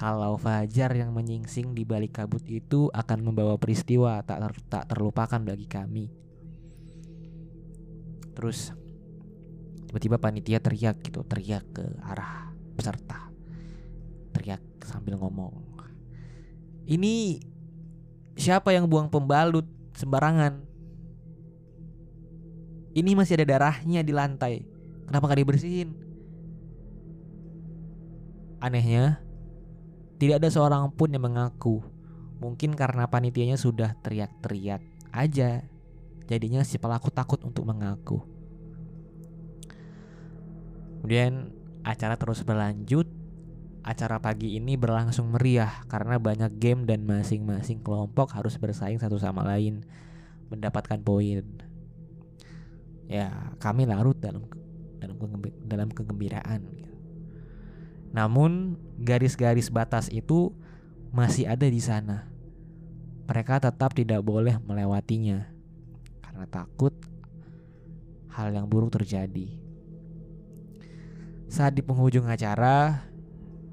kalau 0.00 0.40
fajar 0.40 0.96
yang 0.96 1.12
menyingsing 1.12 1.76
di 1.76 1.84
balik 1.84 2.16
kabut 2.16 2.40
itu 2.48 2.88
akan 2.96 3.20
membawa 3.20 3.60
peristiwa 3.60 4.24
tak 4.24 4.40
ter 4.40 4.52
tak 4.72 4.84
terlupakan 4.88 5.40
bagi 5.44 5.66
kami. 5.68 6.06
Terus 8.32 8.72
tiba-tiba 9.90 10.16
panitia 10.16 10.62
teriak 10.62 11.04
gitu, 11.04 11.20
teriak 11.26 11.64
ke 11.74 11.84
arah 12.00 12.54
peserta. 12.78 13.28
Teriak 14.32 14.62
sambil 14.86 15.20
ngomong. 15.20 15.52
Ini 16.88 17.42
siapa 18.40 18.72
yang 18.72 18.88
buang 18.88 19.12
pembalut 19.12 19.68
sembarangan? 19.92 20.69
Ini 22.90 23.14
masih 23.14 23.38
ada 23.38 23.46
darahnya 23.46 24.02
di 24.02 24.10
lantai. 24.10 24.66
Kenapa 25.06 25.30
gak 25.30 25.40
dibersihin? 25.42 25.94
Anehnya, 28.60 29.22
Tidak 30.20 30.36
ada 30.36 30.52
seorang 30.52 30.92
pun 30.92 31.08
yang 31.08 31.24
mengaku. 31.24 31.80
Mungkin 32.44 32.76
karena 32.76 33.08
panitianya 33.08 33.56
sudah 33.56 33.96
teriak-teriak 34.04 34.84
aja. 35.16 35.64
Jadinya 36.28 36.60
si 36.60 36.76
pelaku 36.76 37.08
takut 37.08 37.40
untuk 37.40 37.64
mengaku. 37.64 38.20
Kemudian 41.00 41.56
acara 41.80 42.20
terus 42.20 42.44
berlanjut. 42.44 43.08
Acara 43.80 44.20
pagi 44.20 44.60
ini 44.60 44.76
berlangsung 44.76 45.32
meriah 45.32 45.72
karena 45.88 46.20
banyak 46.20 46.52
game 46.60 46.84
dan 46.84 47.08
masing-masing 47.08 47.80
kelompok 47.80 48.36
harus 48.36 48.60
bersaing 48.60 49.00
satu 49.00 49.16
sama 49.16 49.40
lain 49.40 49.88
mendapatkan 50.52 51.00
poin. 51.00 51.69
Ya, 53.10 53.50
kami 53.58 53.90
larut 53.90 54.14
dalam 54.22 54.46
dalam 55.02 55.18
dalam 55.66 55.88
kegembiraan. 55.90 56.62
Gitu. 56.70 56.94
Namun 58.14 58.78
garis-garis 59.02 59.66
batas 59.66 60.06
itu 60.14 60.54
masih 61.10 61.50
ada 61.50 61.66
di 61.66 61.82
sana. 61.82 62.30
Mereka 63.26 63.62
tetap 63.62 63.94
tidak 63.94 64.22
boleh 64.22 64.58
melewatinya 64.62 65.46
karena 66.22 66.46
takut 66.46 66.94
hal 68.30 68.54
yang 68.54 68.66
buruk 68.70 68.94
terjadi. 68.94 69.58
Saat 71.50 71.74
di 71.74 71.82
penghujung 71.82 72.30
acara, 72.30 73.10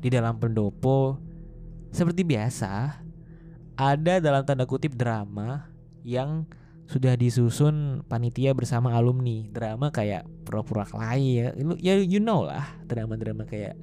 di 0.02 0.10
dalam 0.10 0.38
pendopo, 0.42 1.22
seperti 1.94 2.26
biasa, 2.26 3.02
ada 3.78 4.14
dalam 4.18 4.42
tanda 4.46 4.66
kutip 4.66 4.98
drama 4.98 5.70
yang 6.02 6.50
sudah 6.88 7.20
disusun 7.20 8.08
panitia 8.08 8.56
bersama 8.56 8.96
alumni. 8.96 9.44
Drama 9.52 9.92
kayak 9.92 10.24
pura-pura 10.48 10.88
kelahi 10.88 11.28
ya. 11.44 11.48
Lu 11.60 11.76
ya 11.76 12.00
you 12.00 12.24
know 12.24 12.48
lah 12.48 12.64
drama-drama 12.88 13.44
kayak 13.44 13.76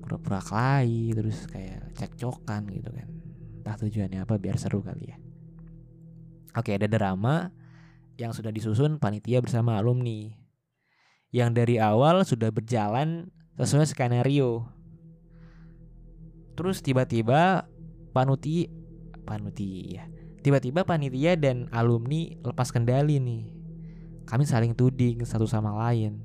pura-pura 0.00 0.40
kelahi 0.40 1.12
terus 1.12 1.44
kayak 1.52 1.92
cekcokan 2.00 2.64
gitu 2.72 2.88
kan. 2.88 3.08
Entah 3.60 3.76
tujuannya 3.76 4.24
apa 4.24 4.40
biar 4.40 4.56
seru 4.56 4.80
kali 4.80 5.12
ya. 5.12 5.16
Oke 6.56 6.74
ada 6.74 6.88
drama 6.88 7.52
yang 8.16 8.32
sudah 8.32 8.50
disusun 8.50 8.96
panitia 8.96 9.44
bersama 9.44 9.76
alumni. 9.76 10.32
Yang 11.30 11.50
dari 11.62 11.76
awal 11.78 12.24
sudah 12.24 12.48
berjalan 12.50 13.28
sesuai 13.60 13.86
skenario. 13.86 14.64
Terus 16.56 16.80
tiba-tiba 16.80 17.68
panuti 18.10 18.66
panuti 19.22 19.94
ya 19.94 20.19
Tiba-tiba 20.40 20.88
panitia 20.88 21.36
dan 21.36 21.68
alumni 21.68 22.32
lepas 22.40 22.72
kendali 22.72 23.20
nih. 23.20 23.44
Kami 24.24 24.48
saling 24.48 24.72
tuding 24.72 25.20
satu 25.28 25.44
sama 25.44 25.76
lain. 25.76 26.24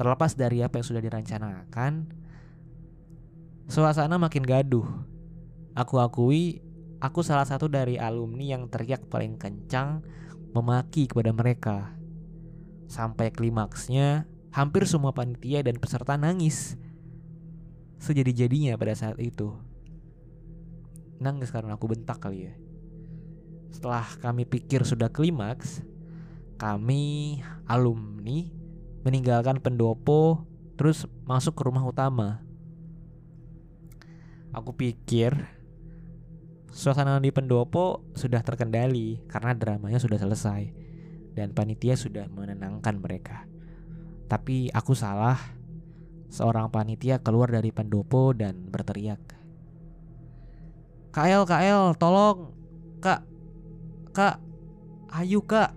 Terlepas 0.00 0.32
dari 0.32 0.64
apa 0.64 0.80
yang 0.80 0.86
sudah 0.88 1.02
direncanakan, 1.04 2.08
suasana 3.68 4.16
makin 4.16 4.44
gaduh. 4.44 4.84
Aku 5.76 6.00
akui, 6.00 6.64
aku 7.00 7.20
salah 7.20 7.44
satu 7.44 7.68
dari 7.68 8.00
alumni 8.00 8.56
yang 8.56 8.72
teriak 8.72 9.04
paling 9.12 9.36
kencang 9.36 10.00
memaki 10.56 11.04
kepada 11.04 11.32
mereka. 11.36 11.92
Sampai 12.88 13.28
klimaksnya, 13.34 14.24
hampir 14.54 14.88
semua 14.88 15.12
panitia 15.12 15.60
dan 15.60 15.76
peserta 15.76 16.16
nangis. 16.16 16.80
Sejadi-jadinya 18.00 18.80
pada 18.80 18.96
saat 18.96 19.20
itu. 19.20 19.52
Nangis 21.20 21.52
karena 21.52 21.76
aku 21.76 21.92
bentak 21.92 22.20
kali 22.20 22.48
ya. 22.48 22.54
Setelah 23.76 24.08
kami 24.24 24.48
pikir 24.48 24.88
sudah 24.88 25.12
klimaks, 25.12 25.84
kami 26.56 27.44
alumni 27.68 28.48
meninggalkan 29.04 29.60
pendopo 29.60 30.48
terus 30.80 31.04
masuk 31.28 31.60
ke 31.60 31.62
rumah 31.68 31.84
utama. 31.84 32.40
Aku 34.56 34.72
pikir 34.72 35.36
suasana 36.72 37.20
di 37.20 37.28
pendopo 37.28 38.00
sudah 38.16 38.40
terkendali 38.40 39.20
karena 39.28 39.52
dramanya 39.52 40.00
sudah 40.00 40.16
selesai 40.16 40.72
dan 41.36 41.52
panitia 41.52 42.00
sudah 42.00 42.32
menenangkan 42.32 42.96
mereka. 42.96 43.44
Tapi 44.24 44.72
aku 44.72 44.96
salah. 44.96 45.36
Seorang 46.32 46.72
panitia 46.72 47.20
keluar 47.20 47.52
dari 47.52 47.76
pendopo 47.76 48.32
dan 48.32 48.72
berteriak. 48.72 49.20
KL, 51.12 51.44
KL, 51.44 51.94
tolong, 52.00 52.50
Kak, 52.98 53.35
Kak, 54.16 54.40
ayo 55.12 55.44
kak 55.44 55.76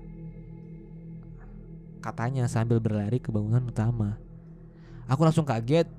Katanya 2.00 2.48
sambil 2.48 2.80
berlari 2.80 3.20
ke 3.20 3.36
bangunan 3.36 3.68
utama 3.68 4.16
Aku 5.12 5.28
langsung 5.28 5.44
kaget 5.44 5.92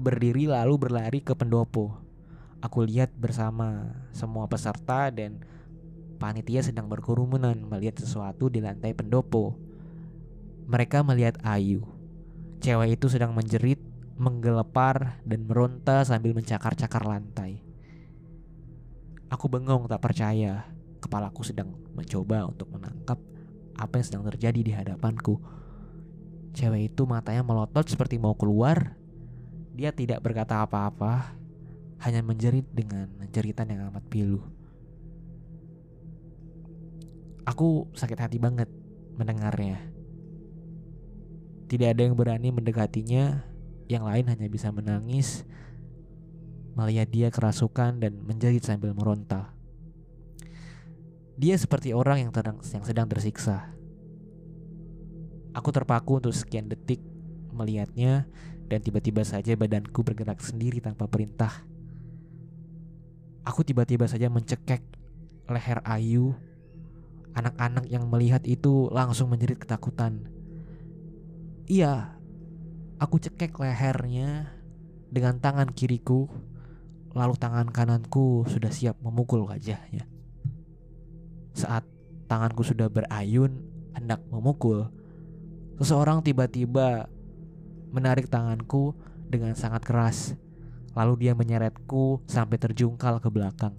Berdiri 0.00 0.48
lalu 0.48 0.88
berlari 0.88 1.20
ke 1.20 1.36
pendopo 1.36 2.00
Aku 2.64 2.86
lihat 2.88 3.12
bersama 3.12 3.92
semua 4.16 4.48
peserta 4.48 5.12
dan 5.12 5.44
panitia 6.22 6.62
sedang 6.62 6.86
berkerumunan 6.86 7.58
melihat 7.58 7.98
sesuatu 7.98 8.46
di 8.46 8.62
lantai 8.62 8.94
pendopo. 8.94 9.58
Mereka 10.70 11.02
melihat 11.02 11.42
Ayu. 11.42 11.82
Cewek 12.62 12.94
itu 12.94 13.10
sedang 13.10 13.34
menjerit, 13.34 13.82
menggelepar, 14.14 15.18
dan 15.26 15.42
meronta 15.42 16.06
sambil 16.06 16.38
mencakar-cakar 16.38 17.02
lantai. 17.02 17.58
Aku 19.26 19.50
bengong 19.50 19.90
tak 19.90 19.98
percaya. 19.98 20.70
Kepalaku 21.02 21.42
sedang 21.42 21.81
mencoba 21.92 22.48
untuk 22.48 22.68
menangkap 22.72 23.18
apa 23.76 23.94
yang 23.98 24.06
sedang 24.06 24.24
terjadi 24.32 24.60
di 24.60 24.72
hadapanku. 24.72 25.40
Cewek 26.52 26.92
itu 26.92 27.02
matanya 27.08 27.40
melotot 27.40 27.88
seperti 27.88 28.20
mau 28.20 28.36
keluar. 28.36 28.96
Dia 29.72 29.88
tidak 29.88 30.20
berkata 30.20 30.60
apa-apa, 30.60 31.32
hanya 32.04 32.20
menjerit 32.20 32.68
dengan 32.68 33.08
jeritan 33.32 33.72
yang 33.72 33.88
amat 33.88 34.04
pilu. 34.12 34.44
Aku 37.48 37.88
sakit 37.96 38.18
hati 38.20 38.36
banget 38.36 38.68
mendengarnya. 39.16 39.80
Tidak 41.66 41.88
ada 41.88 42.04
yang 42.04 42.12
berani 42.12 42.52
mendekatinya, 42.52 43.48
yang 43.88 44.04
lain 44.04 44.28
hanya 44.28 44.46
bisa 44.46 44.68
menangis, 44.68 45.48
melihat 46.76 47.08
dia 47.08 47.28
kerasukan 47.32 47.96
dan 47.96 48.20
menjerit 48.20 48.60
sambil 48.60 48.92
meronta. 48.92 49.56
Dia 51.42 51.58
seperti 51.58 51.90
orang 51.90 52.22
yang, 52.22 52.30
terang, 52.30 52.62
yang 52.62 52.86
sedang 52.86 53.10
tersiksa. 53.10 53.74
Aku 55.58 55.74
terpaku 55.74 56.22
untuk 56.22 56.30
sekian 56.30 56.70
detik 56.70 57.02
melihatnya 57.50 58.30
dan 58.70 58.78
tiba-tiba 58.78 59.26
saja 59.26 59.58
badanku 59.58 60.06
bergerak 60.06 60.38
sendiri 60.38 60.78
tanpa 60.78 61.10
perintah. 61.10 61.66
Aku 63.42 63.66
tiba-tiba 63.66 64.06
saja 64.06 64.30
mencekek 64.30 64.86
leher 65.50 65.82
Ayu. 65.82 66.38
Anak-anak 67.34 67.90
yang 67.90 68.06
melihat 68.06 68.46
itu 68.46 68.86
langsung 68.94 69.34
menjerit 69.34 69.58
ketakutan. 69.58 70.22
Iya, 71.66 72.22
aku 73.02 73.18
cekek 73.18 73.58
lehernya 73.58 74.46
dengan 75.10 75.42
tangan 75.42 75.74
kiriku, 75.74 76.30
lalu 77.18 77.34
tangan 77.34 77.66
kananku 77.74 78.46
sudah 78.46 78.70
siap 78.70 79.00
memukul 79.02 79.42
wajahnya. 79.42 80.11
Saat 81.52 81.84
tanganku 82.28 82.64
sudah 82.64 82.88
berayun 82.88 83.60
hendak 83.92 84.24
memukul, 84.32 84.88
seseorang 85.76 86.24
tiba-tiba 86.24 87.06
menarik 87.92 88.26
tanganku 88.26 88.96
dengan 89.28 89.52
sangat 89.52 89.84
keras. 89.84 90.36
Lalu 90.92 91.28
dia 91.28 91.32
menyeretku 91.32 92.20
sampai 92.28 92.60
terjungkal 92.60 93.20
ke 93.20 93.28
belakang. 93.32 93.72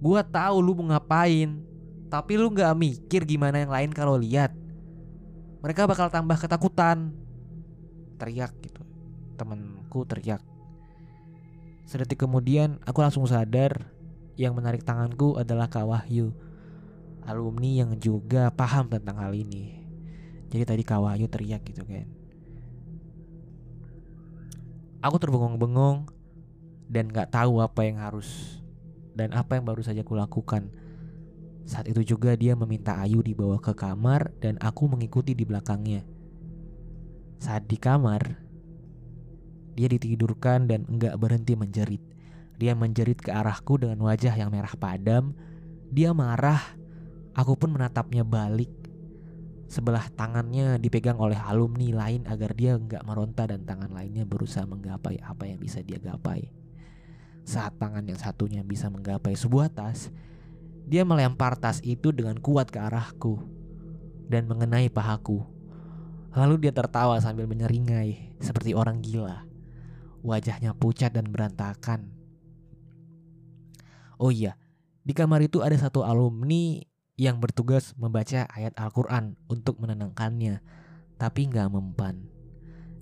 Gua 0.00 0.24
tahu 0.24 0.56
lu 0.64 0.72
mau 0.74 0.90
ngapain, 0.90 1.60
tapi 2.08 2.34
lu 2.34 2.50
nggak 2.50 2.74
mikir 2.74 3.22
gimana 3.22 3.62
yang 3.62 3.70
lain 3.70 3.90
kalau 3.92 4.18
lihat. 4.18 4.50
Mereka 5.60 5.84
bakal 5.86 6.08
tambah 6.08 6.40
ketakutan. 6.40 7.12
Teriak 8.16 8.50
gitu. 8.64 8.80
Temenku 9.36 10.02
teriak. 10.08 10.49
Sedetik 11.90 12.22
kemudian 12.22 12.78
aku 12.86 13.02
langsung 13.02 13.26
sadar 13.26 13.90
yang 14.38 14.54
menarik 14.54 14.86
tanganku 14.86 15.34
adalah 15.42 15.66
Kak 15.66 15.90
Wahyu 15.90 16.30
Alumni 17.26 17.82
yang 17.82 17.98
juga 17.98 18.54
paham 18.54 18.86
tentang 18.86 19.18
hal 19.18 19.34
ini. 19.34 19.74
Jadi 20.54 20.62
tadi 20.62 20.82
Kak 20.86 21.02
Wahyu 21.02 21.26
teriak 21.26 21.66
gitu 21.66 21.82
kan. 21.82 22.06
Aku 25.02 25.18
terbengong-bengong 25.18 26.06
Dan 26.86 27.10
gak 27.10 27.34
tahu 27.34 27.58
apa 27.58 27.82
yang 27.82 27.98
harus 27.98 28.62
Dan 29.18 29.34
apa 29.34 29.58
yang 29.58 29.66
baru 29.66 29.82
saja 29.82 30.06
kulakukan. 30.06 30.70
Saat 31.66 31.90
itu 31.90 32.06
juga 32.06 32.38
dia 32.38 32.54
meminta 32.54 33.02
Ayu 33.02 33.18
dibawa 33.18 33.58
ke 33.58 33.74
kamar 33.74 34.30
Dan 34.38 34.62
aku 34.62 34.86
mengikuti 34.86 35.34
di 35.34 35.42
belakangnya. 35.42 36.06
Saat 37.42 37.66
di 37.66 37.74
kamar 37.82 38.49
dia 39.80 39.88
ditidurkan 39.88 40.68
dan 40.68 40.84
enggak 40.92 41.16
berhenti 41.16 41.56
menjerit. 41.56 42.04
Dia 42.60 42.76
menjerit 42.76 43.16
ke 43.16 43.32
arahku 43.32 43.80
dengan 43.80 44.04
wajah 44.04 44.36
yang 44.36 44.52
merah 44.52 44.76
padam. 44.76 45.32
Dia 45.88 46.12
marah. 46.12 46.60
Aku 47.32 47.56
pun 47.56 47.72
menatapnya 47.72 48.20
balik. 48.20 48.68
sebelah 49.70 50.02
tangannya 50.18 50.82
dipegang 50.82 51.14
oleh 51.22 51.38
alumni 51.38 51.94
lain 51.94 52.26
agar 52.26 52.58
dia 52.58 52.74
nggak 52.74 53.06
meronta 53.06 53.46
dan 53.46 53.62
tangan 53.62 53.94
lainnya 53.94 54.26
berusaha 54.26 54.66
menggapai 54.66 55.22
apa 55.22 55.46
yang 55.46 55.62
bisa 55.62 55.78
dia 55.78 56.02
gapai. 56.02 56.50
Saat 57.46 57.78
tangan 57.78 58.02
yang 58.02 58.18
satunya 58.18 58.66
bisa 58.66 58.90
menggapai 58.90 59.38
sebuah 59.38 59.70
tas, 59.70 60.10
dia 60.90 61.06
melempar 61.06 61.54
tas 61.54 61.78
itu 61.86 62.10
dengan 62.10 62.34
kuat 62.42 62.74
ke 62.74 62.82
arahku 62.82 63.46
dan 64.26 64.50
mengenai 64.50 64.90
pahaku. 64.90 65.46
Lalu 66.34 66.66
dia 66.66 66.74
tertawa 66.74 67.22
sambil 67.22 67.46
menyeringai 67.46 68.42
seperti 68.42 68.74
orang 68.74 68.98
gila. 68.98 69.49
Wajahnya 70.20 70.76
pucat 70.76 71.16
dan 71.16 71.32
berantakan. 71.32 72.12
Oh 74.20 74.28
iya, 74.28 74.60
di 75.00 75.16
kamar 75.16 75.40
itu 75.40 75.64
ada 75.64 75.72
satu 75.80 76.04
alumni 76.04 76.76
yang 77.16 77.40
bertugas 77.40 77.96
membaca 77.96 78.44
ayat 78.52 78.76
Al-Quran 78.76 79.36
untuk 79.48 79.80
menenangkannya, 79.80 80.60
tapi 81.16 81.48
nggak 81.48 81.72
mempan. 81.72 82.28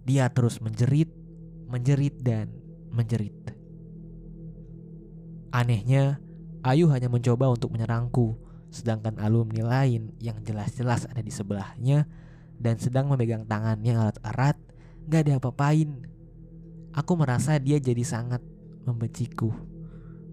Dia 0.06 0.30
terus 0.30 0.62
menjerit, 0.62 1.10
menjerit, 1.66 2.18
dan 2.22 2.54
menjerit. 2.94 3.34
Anehnya, 5.50 6.22
Ayu 6.66 6.90
hanya 6.90 7.06
mencoba 7.06 7.50
untuk 7.50 7.70
menyerangku, 7.70 8.34
sedangkan 8.68 9.22
alumni 9.22 9.62
lain 9.62 10.12
yang 10.18 10.42
jelas-jelas 10.42 11.06
ada 11.06 11.22
di 11.22 11.30
sebelahnya 11.30 12.04
dan 12.58 12.76
sedang 12.82 13.06
memegang 13.06 13.46
tangannya 13.46 13.94
erat-erat, 13.94 14.58
nggak 15.06 15.20
ada 15.24 15.32
apa-apain. 15.38 16.17
Aku 16.96 17.12
merasa 17.16 17.56
dia 17.60 17.76
jadi 17.76 18.00
sangat 18.04 18.40
membenciku. 18.88 19.52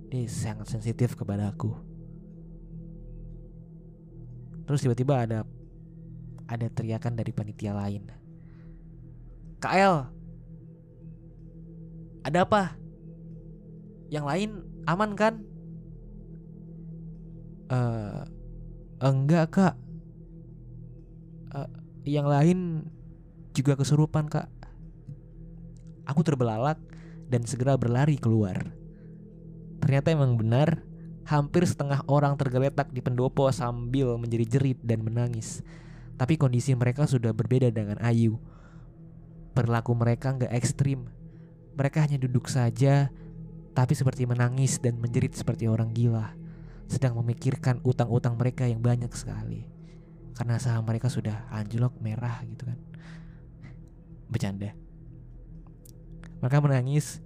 Dia 0.08 0.24
sangat 0.32 0.72
sensitif 0.72 1.18
kepada 1.20 1.52
aku. 1.52 1.76
Terus 4.66 4.82
tiba-tiba 4.82 5.22
ada 5.22 5.40
ada 6.46 6.68
teriakan 6.70 7.14
dari 7.18 7.32
panitia 7.34 7.74
lain. 7.74 8.10
KL, 9.62 10.10
ada 12.26 12.40
apa? 12.42 12.74
Yang 14.10 14.26
lain 14.26 14.50
aman 14.90 15.12
kan? 15.14 15.34
Uh, 17.70 18.26
enggak 19.02 19.46
kak. 19.54 19.76
Uh, 21.54 21.70
yang 22.06 22.26
lain 22.26 22.90
juga 23.54 23.78
kesurupan 23.78 24.26
kak. 24.30 24.50
Aku 26.06 26.22
terbelalak 26.22 26.78
dan 27.28 27.44
segera 27.46 27.76
berlari 27.76 28.18
keluar. 28.22 28.74
Ternyata 29.82 30.14
emang 30.14 30.38
benar 30.38 30.82
Hampir 31.26 31.66
setengah 31.66 32.06
orang 32.06 32.38
tergeletak 32.38 32.94
di 32.94 33.02
pendopo 33.02 33.50
sambil 33.50 34.14
menjerit-jerit 34.22 34.78
dan 34.86 35.02
menangis. 35.02 35.66
Tapi 36.22 36.38
kondisi 36.38 36.78
mereka 36.78 37.10
sudah 37.10 37.34
berbeda 37.34 37.74
dengan 37.74 37.98
Ayu. 38.06 38.38
Perilaku 39.58 39.98
mereka 39.98 40.38
nggak 40.38 40.54
ekstrim. 40.54 41.10
Mereka 41.74 42.06
hanya 42.06 42.22
duduk 42.22 42.46
saja, 42.46 43.10
tapi 43.74 43.98
seperti 43.98 44.30
menangis 44.30 44.78
dan 44.78 45.02
menjerit 45.02 45.34
seperti 45.34 45.66
orang 45.66 45.98
gila. 45.98 46.30
Sedang 46.86 47.18
memikirkan 47.18 47.82
utang-utang 47.82 48.38
mereka 48.38 48.70
yang 48.70 48.86
banyak 48.86 49.10
sekali. 49.18 49.66
Karena 50.38 50.62
saham 50.62 50.86
mereka 50.86 51.10
sudah 51.10 51.50
anjlok 51.50 51.98
merah 52.06 52.38
gitu 52.46 52.70
kan. 52.70 52.78
Bercanda. 54.30 54.78
Mereka 56.46 56.62
menangis, 56.62 57.26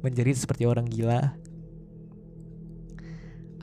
menjerit 0.00 0.40
seperti 0.40 0.64
orang 0.64 0.88
gila, 0.88 1.36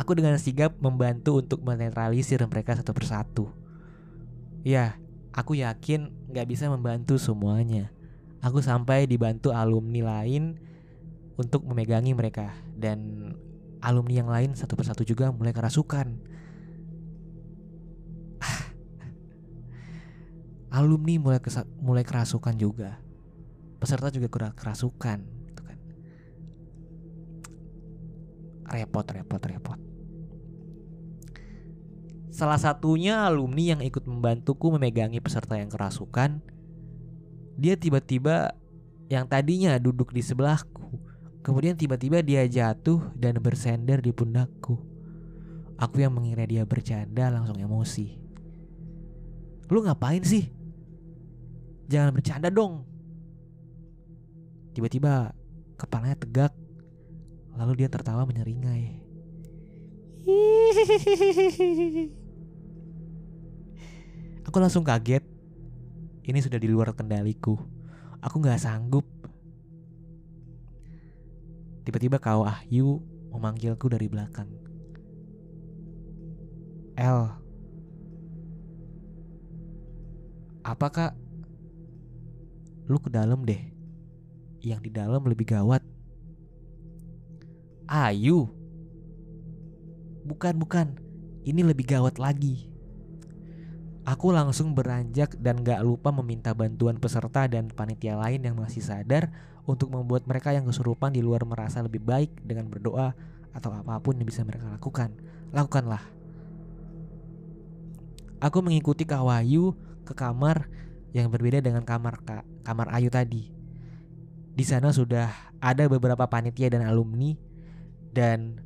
Aku 0.02 0.18
dengan 0.18 0.34
sigap 0.42 0.74
membantu 0.82 1.38
untuk 1.38 1.62
menetralisir 1.62 2.42
mereka 2.50 2.74
satu 2.74 2.90
persatu. 2.90 3.54
Ya, 4.66 4.98
aku 5.30 5.54
yakin 5.62 6.10
gak 6.34 6.50
bisa 6.50 6.66
membantu 6.74 7.22
semuanya. 7.22 7.94
Aku 8.42 8.66
sampai 8.66 9.06
dibantu 9.06 9.54
alumni 9.54 10.02
lain 10.02 10.58
untuk 11.38 11.70
memegangi 11.70 12.18
mereka 12.18 12.50
dan 12.74 13.30
alumni 13.78 14.26
yang 14.26 14.30
lain 14.34 14.58
satu 14.58 14.74
persatu 14.74 15.06
juga 15.06 15.30
mulai 15.30 15.54
kerasukan. 15.54 16.18
alumni 20.82 21.22
mulai 21.22 21.38
mulai 21.78 22.02
kerasukan 22.02 22.58
juga. 22.58 22.98
Peserta 23.82 24.14
juga 24.14 24.30
kerasukan, 24.54 25.20
gitu 25.50 25.62
kan. 25.66 25.78
Repot, 28.70 29.08
repot, 29.10 29.42
repot. 29.42 29.80
Salah 32.30 32.62
satunya 32.62 33.26
alumni 33.26 33.76
yang 33.76 33.82
ikut 33.82 34.06
membantuku 34.06 34.70
memegangi 34.78 35.18
peserta 35.18 35.58
yang 35.58 35.68
kerasukan. 35.68 36.46
Dia 37.58 37.74
tiba-tiba 37.74 38.54
yang 39.10 39.26
tadinya 39.26 39.76
duduk 39.82 40.14
di 40.14 40.22
sebelahku, 40.22 41.02
kemudian 41.42 41.74
tiba-tiba 41.74 42.22
dia 42.22 42.46
jatuh 42.46 43.12
dan 43.18 43.42
bersender 43.42 44.00
di 44.00 44.14
pundakku. 44.14 44.78
Aku 45.82 45.98
yang 46.00 46.14
mengira 46.14 46.46
dia 46.46 46.64
bercanda 46.64 47.34
langsung 47.34 47.58
emosi. 47.58 48.14
Lu 49.74 49.82
ngapain 49.82 50.22
sih? 50.22 50.54
Jangan 51.90 52.14
bercanda 52.14 52.54
dong. 52.54 52.91
Tiba-tiba 54.72 55.36
kepalanya 55.76 56.16
tegak, 56.16 56.56
lalu 57.56 57.84
dia 57.84 57.90
tertawa 57.92 58.24
menyeringai. 58.24 59.04
Aku 64.48 64.58
langsung 64.60 64.84
kaget. 64.84 65.24
Ini 66.22 66.40
sudah 66.44 66.60
di 66.62 66.70
luar 66.70 66.94
kendaliku. 66.94 67.58
Aku 68.22 68.38
nggak 68.38 68.62
sanggup. 68.62 69.02
Tiba-tiba 71.82 72.22
kau 72.22 72.46
Ahyu 72.46 73.02
memanggilku 73.34 73.90
dari 73.90 74.06
belakang. 74.06 74.46
El. 76.94 77.34
Apa 80.62 80.88
kak? 80.94 81.18
Lu 82.86 83.02
ke 83.02 83.10
dalam 83.10 83.42
deh. 83.42 83.71
Yang 84.62 84.80
di 84.88 84.92
dalam 84.94 85.22
lebih 85.26 85.50
gawat. 85.50 85.82
Ayu. 87.90 88.48
Bukan, 90.24 90.56
bukan. 90.62 90.88
Ini 91.42 91.66
lebih 91.66 91.90
gawat 91.90 92.22
lagi. 92.22 92.70
Aku 94.06 94.34
langsung 94.34 94.74
beranjak 94.74 95.38
dan 95.38 95.62
gak 95.62 95.82
lupa 95.86 96.10
meminta 96.10 96.54
bantuan 96.58 96.98
peserta 96.98 97.46
dan 97.46 97.70
panitia 97.70 98.18
lain 98.18 98.42
yang 98.42 98.58
masih 98.58 98.82
sadar 98.82 99.30
untuk 99.70 99.94
membuat 99.94 100.26
mereka 100.26 100.54
yang 100.54 100.66
kesurupan 100.66 101.14
di 101.14 101.22
luar 101.22 101.46
merasa 101.46 101.86
lebih 101.86 102.02
baik 102.02 102.42
dengan 102.42 102.66
berdoa 102.66 103.14
atau 103.54 103.70
apa 103.76 104.02
pun 104.02 104.18
yang 104.18 104.26
bisa 104.26 104.42
mereka 104.42 104.74
lakukan. 104.74 105.14
Lakukanlah. 105.54 106.02
Aku 108.42 108.66
mengikuti 108.66 109.06
Kak 109.06 109.22
Wahyu 109.22 109.78
ke 110.02 110.18
kamar 110.18 110.66
yang 111.14 111.30
berbeda 111.30 111.62
dengan 111.62 111.86
kamar 111.86 112.26
Kak, 112.26 112.44
kamar 112.66 112.90
Ayu 112.90 113.14
tadi. 113.14 113.61
Di 114.52 114.66
sana 114.68 114.92
sudah 114.92 115.56
ada 115.64 115.88
beberapa 115.88 116.28
panitia 116.28 116.68
dan 116.68 116.84
alumni 116.84 117.34
dan 118.12 118.60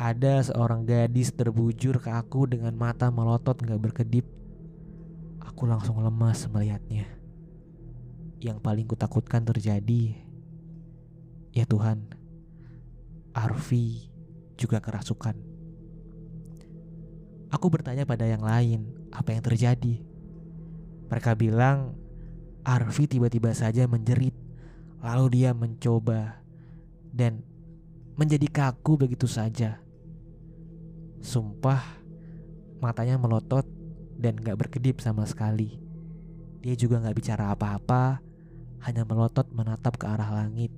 ada 0.00 0.42
seorang 0.42 0.82
gadis 0.88 1.30
terbujur 1.32 2.00
ke 2.02 2.10
aku 2.10 2.50
dengan 2.50 2.72
mata 2.74 3.12
melotot 3.12 3.54
gak 3.60 3.78
berkedip 3.78 4.26
Aku 5.60 5.68
langsung 5.68 6.00
lemas 6.00 6.48
melihatnya. 6.48 7.04
Yang 8.40 8.64
paling 8.64 8.88
kutakutkan 8.88 9.44
terjadi. 9.44 10.16
Ya 11.52 11.68
Tuhan, 11.68 12.08
Arfi 13.36 14.08
juga 14.56 14.80
kerasukan. 14.80 15.36
Aku 17.52 17.68
bertanya 17.68 18.08
pada 18.08 18.24
yang 18.24 18.40
lain, 18.40 18.88
apa 19.12 19.36
yang 19.36 19.44
terjadi? 19.44 20.00
Mereka 21.12 21.36
bilang, 21.36 21.92
Arfi 22.64 23.04
tiba-tiba 23.04 23.52
saja 23.52 23.84
menjerit, 23.84 24.32
lalu 25.00 25.40
dia 25.40 25.56
mencoba 25.56 26.40
dan 27.10 27.40
menjadi 28.20 28.46
kaku 28.52 29.00
begitu 29.00 29.24
saja. 29.24 29.80
Sumpah, 31.20 31.80
matanya 32.80 33.16
melotot 33.16 33.64
dan 34.20 34.36
gak 34.36 34.60
berkedip 34.60 35.00
sama 35.00 35.24
sekali. 35.24 35.80
Dia 36.60 36.76
juga 36.76 37.00
gak 37.00 37.16
bicara 37.16 37.52
apa-apa, 37.56 38.20
hanya 38.84 39.08
melotot 39.08 39.48
menatap 39.52 39.96
ke 39.96 40.04
arah 40.04 40.28
langit. 40.32 40.72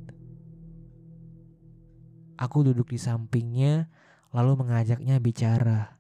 Aku 2.39 2.63
duduk 2.67 2.91
di 2.91 2.99
sampingnya, 2.99 3.91
lalu 4.35 4.63
mengajaknya 4.63 5.19
bicara. 5.19 5.99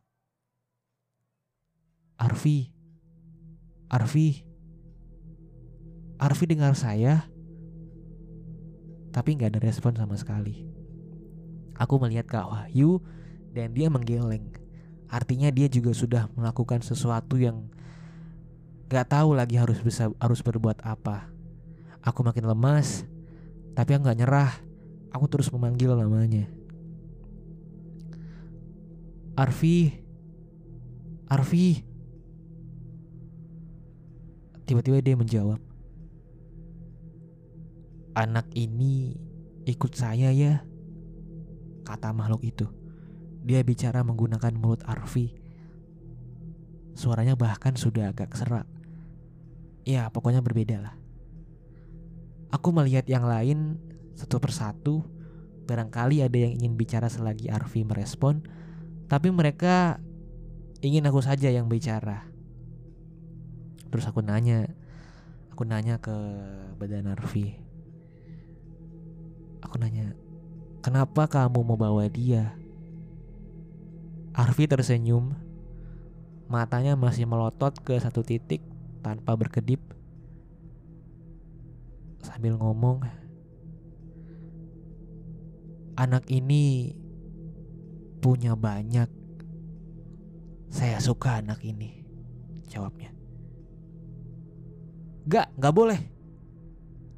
Arfi, 2.19 2.71
Arfi, 3.91 4.47
Arfi 6.23 6.45
dengar 6.47 6.79
saya, 6.79 7.27
tapi 9.13 9.39
gak 9.39 9.55
ada 9.55 9.61
respon 9.61 9.95
sama 9.95 10.17
sekali. 10.19 10.65
Aku 11.77 12.01
melihat 12.01 12.27
Kak 12.27 12.49
Wahyu 12.49 12.99
dan 13.53 13.77
dia 13.77 13.93
menggeleng. 13.93 14.49
Artinya 15.13 15.53
dia 15.53 15.69
juga 15.69 15.93
sudah 15.93 16.27
melakukan 16.33 16.81
sesuatu 16.81 17.37
yang 17.37 17.69
Gak 18.93 19.09
tahu 19.09 19.33
lagi 19.33 19.57
harus 19.57 19.81
bisa 19.81 20.13
harus 20.21 20.45
berbuat 20.45 20.85
apa. 20.85 21.25
Aku 22.05 22.21
makin 22.21 22.45
lemas, 22.45 23.09
tapi 23.73 23.97
aku 23.97 24.05
gak 24.05 24.21
nyerah. 24.21 24.53
Aku 25.17 25.25
terus 25.33 25.49
memanggil 25.49 25.97
namanya. 25.97 26.45
Arfi, 29.33 29.97
Arfi. 31.25 31.89
Tiba-tiba 34.69 35.01
dia 35.01 35.17
menjawab, 35.17 35.57
anak 38.13 38.49
ini 38.53 39.17
ikut 39.65 39.93
saya 39.97 40.33
ya, 40.33 40.65
kata 41.85 42.13
makhluk 42.13 42.45
itu. 42.45 42.67
Dia 43.43 43.65
bicara 43.67 44.07
menggunakan 44.07 44.55
mulut 44.55 44.87
Arfi. 44.87 45.35
Suaranya 46.95 47.35
bahkan 47.35 47.75
sudah 47.75 48.15
agak 48.15 48.37
serak. 48.39 48.69
Ya, 49.83 50.07
pokoknya 50.15 50.39
berbeda 50.45 50.79
lah. 50.79 50.95
Aku 52.55 52.71
melihat 52.71 53.09
yang 53.11 53.27
lain 53.27 53.81
satu 54.15 54.39
persatu. 54.39 55.03
Barangkali 55.67 56.21
ada 56.21 56.37
yang 56.37 56.59
ingin 56.59 56.75
bicara 56.75 57.07
selagi 57.07 57.49
Arfi 57.49 57.87
merespon, 57.87 58.43
tapi 59.07 59.31
mereka 59.31 60.03
ingin 60.83 61.07
aku 61.07 61.23
saja 61.23 61.49
yang 61.49 61.71
bicara. 61.71 62.27
Terus 63.89 64.05
aku 64.11 64.21
nanya, 64.21 64.69
aku 65.55 65.63
nanya 65.65 66.03
ke 66.03 66.13
badan 66.77 67.09
Arfi. 67.15 67.72
Aku 69.63 69.79
nanya, 69.79 70.13
kenapa 70.83 71.31
kamu 71.31 71.63
mau 71.63 71.79
bawa 71.79 72.11
dia? 72.11 72.53
Arfi 74.35 74.67
tersenyum, 74.67 75.37
matanya 76.51 76.99
masih 76.99 77.25
melotot 77.29 77.73
ke 77.81 77.95
satu 78.01 78.27
titik 78.27 78.61
tanpa 79.05 79.39
berkedip. 79.39 79.81
Sambil 82.23 82.59
ngomong, 82.59 83.07
anak 85.97 86.27
ini 86.33 86.97
punya 88.23 88.57
banyak. 88.57 89.11
Saya 90.73 90.97
suka 91.05 91.45
anak 91.45 91.61
ini, 91.63 92.03
jawabnya. 92.73 93.13
Gak, 95.29 95.55
gak 95.55 95.75
boleh. 95.77 96.01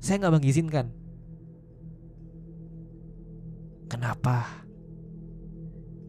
Saya 0.02 0.26
gak 0.26 0.34
mengizinkan. 0.36 1.03
Kenapa? 3.88 4.64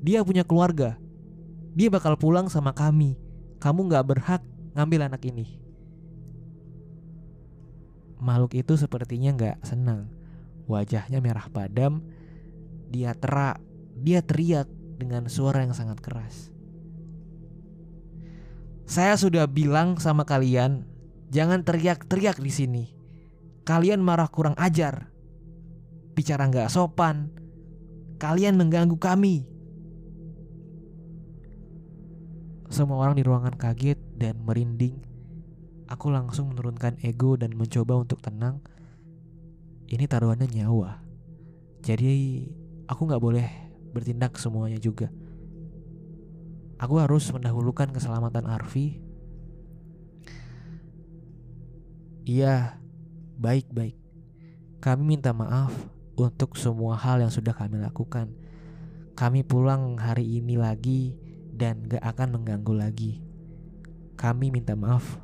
Dia 0.05 0.21
punya 0.21 0.45
keluarga. 0.45 0.99
Dia 1.75 1.91
bakal 1.91 2.15
pulang 2.15 2.47
sama 2.47 2.71
kami. 2.71 3.19
Kamu 3.59 3.89
gak 3.91 4.05
berhak 4.05 4.41
ngambil 4.77 5.09
anak 5.11 5.25
ini. 5.27 5.59
Makhluk 8.21 8.55
itu 8.55 8.79
sepertinya 8.79 9.35
gak 9.35 9.57
senang. 9.65 10.07
Wajahnya 10.69 11.19
merah 11.19 11.49
padam. 11.51 12.05
Dia 12.89 13.11
terak. 13.17 13.59
Dia 13.95 14.23
teriak 14.23 14.67
dengan 14.95 15.27
suara 15.27 15.63
yang 15.63 15.75
sangat 15.75 15.99
keras. 15.99 16.55
Saya 18.85 19.17
sudah 19.17 19.49
bilang 19.49 19.97
sama 19.97 20.29
kalian, 20.29 20.85
jangan 21.33 21.65
teriak-teriak 21.65 22.37
di 22.37 22.51
sini. 22.53 22.83
Kalian 23.65 23.97
marah 23.97 24.29
kurang 24.29 24.53
ajar. 24.61 25.09
Bicara 26.13 26.45
nggak 26.45 26.69
sopan, 26.69 27.33
Kalian 28.15 28.55
mengganggu 28.55 28.95
kami. 28.95 29.43
Semua 32.71 33.03
orang 33.03 33.15
di 33.19 33.23
ruangan 33.23 33.55
kaget 33.55 33.99
dan 34.15 34.39
merinding. 34.43 35.03
Aku 35.91 36.09
langsung 36.09 36.49
menurunkan 36.49 36.97
ego 37.03 37.35
dan 37.35 37.53
mencoba 37.53 37.99
untuk 37.99 38.23
tenang. 38.23 38.63
Ini 39.85 40.07
taruhannya 40.07 40.47
nyawa. 40.49 41.03
Jadi 41.85 42.47
aku 42.89 43.01
nggak 43.05 43.21
boleh 43.21 43.47
bertindak 43.93 44.39
semuanya 44.41 44.81
juga. 44.81 45.11
Aku 46.81 46.97
harus 46.99 47.29
mendahulukan 47.31 47.93
keselamatan 47.93 48.47
Arfi. 48.49 48.99
Iya, 52.25 52.81
baik-baik. 53.37 53.95
Kami 54.81 55.03
minta 55.05 55.31
maaf 55.31 55.94
untuk 56.15 56.55
semua 56.55 56.95
hal 56.95 57.23
yang 57.23 57.31
sudah 57.31 57.51
kami 57.51 57.79
lakukan. 57.79 58.31
Kami 59.15 59.47
pulang 59.47 59.95
hari 59.95 60.43
ini 60.43 60.59
lagi 60.59 61.15
dan 61.55 61.87
gak 61.87 62.03
akan 62.03 62.39
mengganggu 62.39 62.73
lagi. 62.75 63.11
Kami 64.19 64.51
minta 64.51 64.75
maaf. 64.75 65.23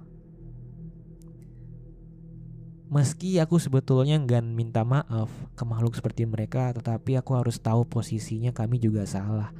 Meski 2.92 3.40
aku 3.40 3.56
sebetulnya 3.56 4.20
nggak 4.20 4.44
minta 4.52 4.84
maaf 4.84 5.32
ke 5.56 5.64
makhluk 5.64 5.96
seperti 5.96 6.28
mereka, 6.28 6.76
tetapi 6.76 7.16
aku 7.16 7.40
harus 7.40 7.56
tahu 7.56 7.88
posisinya 7.88 8.52
kami 8.52 8.84
juga 8.84 9.08
salah. 9.08 9.56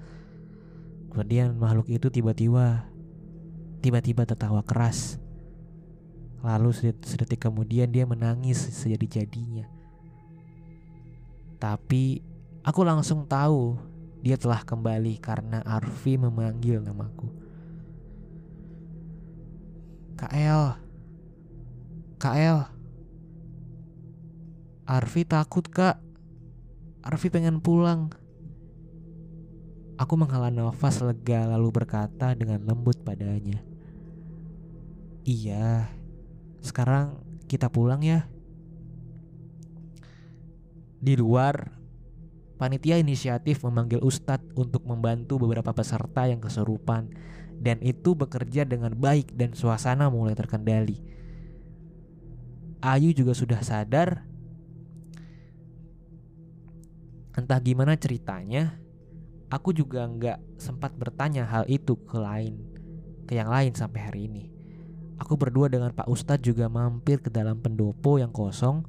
Kemudian 1.16 1.56
makhluk 1.56 1.88
itu 1.88 2.12
tiba-tiba, 2.12 2.92
tiba-tiba 3.80 4.28
tertawa 4.28 4.60
keras. 4.68 5.16
Lalu 6.44 6.76
sedetik 7.04 7.40
kemudian 7.40 7.88
dia 7.88 8.04
menangis 8.04 8.60
sejadi-jadinya. 8.76 9.81
Tapi 11.62 12.26
aku 12.66 12.82
langsung 12.82 13.30
tahu 13.30 13.78
dia 14.26 14.34
telah 14.34 14.66
kembali 14.66 15.22
karena 15.22 15.62
Arfi 15.62 16.18
memanggil 16.18 16.82
namaku. 16.82 17.30
KL. 20.18 20.78
KL. 22.18 22.58
Arfi 24.90 25.22
takut 25.22 25.66
kak. 25.70 26.02
Arfi 27.06 27.30
pengen 27.30 27.62
pulang. 27.62 28.10
Aku 30.02 30.18
menghela 30.18 30.50
nafas 30.50 30.98
lega 31.06 31.46
lalu 31.46 31.70
berkata 31.70 32.34
dengan 32.34 32.66
lembut 32.66 32.98
padanya. 33.06 33.62
Iya, 35.22 35.86
sekarang 36.66 37.22
kita 37.46 37.70
pulang 37.70 38.02
ya. 38.02 38.26
Di 41.02 41.18
luar, 41.18 41.74
panitia 42.62 43.02
inisiatif 43.02 43.66
memanggil 43.66 44.06
Ustadz 44.06 44.54
untuk 44.54 44.86
membantu 44.86 45.42
beberapa 45.42 45.74
peserta 45.74 46.30
yang 46.30 46.38
kesurupan 46.38 47.10
dan 47.58 47.82
itu 47.82 48.14
bekerja 48.14 48.70
dengan 48.70 48.94
baik 48.94 49.34
dan 49.34 49.58
suasana 49.58 50.14
mulai 50.14 50.38
terkendali. 50.38 51.02
Ayu 52.86 53.18
juga 53.18 53.34
sudah 53.34 53.66
sadar 53.66 54.30
entah 57.32 57.60
gimana 57.64 57.96
ceritanya 57.96 58.76
aku 59.48 59.72
juga 59.72 60.04
nggak 60.04 60.60
sempat 60.60 60.92
bertanya 61.00 61.48
hal 61.48 61.64
itu 61.72 61.96
ke 62.04 62.20
lain 62.20 62.60
ke 63.24 63.40
yang 63.40 63.48
lain 63.48 63.72
sampai 63.72 64.00
hari 64.04 64.22
ini 64.28 64.52
aku 65.16 65.40
berdua 65.40 65.72
dengan 65.72 65.96
Pak 65.96 66.12
Ustadz 66.12 66.44
juga 66.44 66.68
mampir 66.68 67.24
ke 67.24 67.32
dalam 67.32 67.64
pendopo 67.64 68.20
yang 68.20 68.36
kosong 68.36 68.84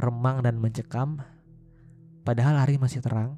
remang 0.00 0.40
dan 0.40 0.56
mencekam. 0.56 1.20
Padahal 2.24 2.64
hari 2.64 2.80
masih 2.80 3.04
terang, 3.04 3.36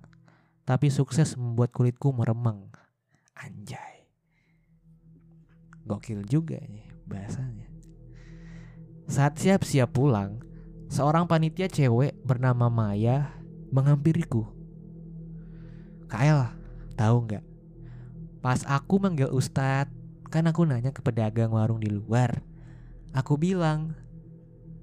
tapi 0.62 0.88
sukses 0.88 1.34
membuat 1.34 1.74
kulitku 1.74 2.14
meremang. 2.14 2.70
Anjay. 3.34 4.06
Gokil 5.82 6.22
juga 6.30 6.62
nih 6.62 6.86
bahasanya. 7.10 7.66
Saat 9.10 9.42
siap-siap 9.42 9.90
pulang, 9.90 10.38
seorang 10.86 11.26
panitia 11.26 11.66
cewek 11.66 12.14
bernama 12.22 12.70
Maya 12.70 13.34
menghampiriku. 13.74 14.46
Kael, 16.06 16.46
tahu 16.94 17.16
nggak? 17.26 17.44
Pas 18.38 18.62
aku 18.66 19.02
manggil 19.02 19.30
Ustadz, 19.30 19.90
kan 20.30 20.46
aku 20.46 20.62
nanya 20.64 20.94
ke 20.94 21.02
pedagang 21.02 21.50
warung 21.52 21.82
di 21.82 21.90
luar. 21.90 22.42
Aku 23.12 23.36
bilang, 23.36 23.92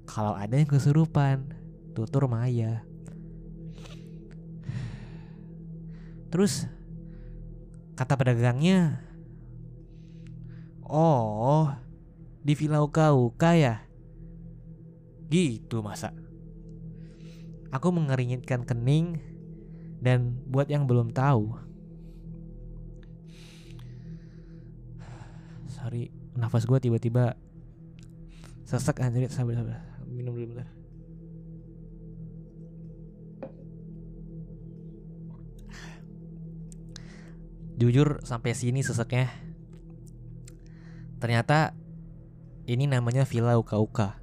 kalau 0.06 0.34
ada 0.34 0.54
yang 0.58 0.68
kesurupan, 0.68 1.59
tutur 1.92 2.30
Maya 2.30 2.82
terus 6.30 6.70
kata 7.98 8.16
pedagangnya 8.16 9.02
oh 10.86 11.70
di 12.40 12.56
Villa 12.56 12.80
Uka 12.80 13.12
Uka 13.12 13.52
ya? 13.54 13.84
Gitu 15.30 15.84
masa. 15.84 16.10
Aku 17.70 17.94
mengeringitkan 17.94 18.66
kening 18.66 19.22
dan 20.02 20.42
buat 20.48 20.66
yang 20.66 20.90
belum 20.90 21.14
tahu. 21.14 21.54
Sorry 25.70 26.10
nafas 26.34 26.66
gue 26.66 26.78
tiba-tiba 26.82 27.38
sesek 28.66 28.98
anjir. 28.98 29.30
Sabar 29.30 29.54
sabar. 29.54 29.78
Minum 30.10 30.34
dulu 30.34 30.58
bentar 30.58 30.79
jujur 37.80 38.20
sampai 38.22 38.52
sini 38.52 38.84
seseknya 38.84 39.32
ternyata 41.16 41.72
Ini 42.70 42.86
namanya 42.86 43.26
Villa 43.26 43.58
Uka 43.58 43.82
Uka. 43.82 44.22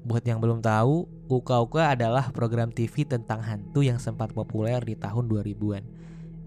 Buat 0.00 0.24
yang 0.24 0.40
belum 0.40 0.64
tahu, 0.64 1.04
Uka 1.28 1.60
Uka 1.60 1.92
adalah 1.92 2.32
program 2.32 2.72
TV 2.72 3.04
tentang 3.04 3.44
hantu 3.44 3.84
yang 3.84 4.00
sempat 4.00 4.32
populer 4.32 4.80
di 4.80 4.96
tahun 4.96 5.28
2000-an. 5.28 5.84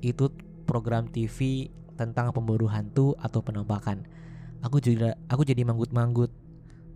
Itu 0.02 0.34
program 0.66 1.06
TV 1.06 1.70
tentang 1.94 2.34
pemburu 2.34 2.66
hantu 2.66 3.14
atau 3.22 3.46
penampakan. 3.46 4.10
Aku 4.66 4.82
juga 4.82 5.14
aku 5.30 5.46
jadi 5.46 5.62
manggut-manggut. 5.62 6.34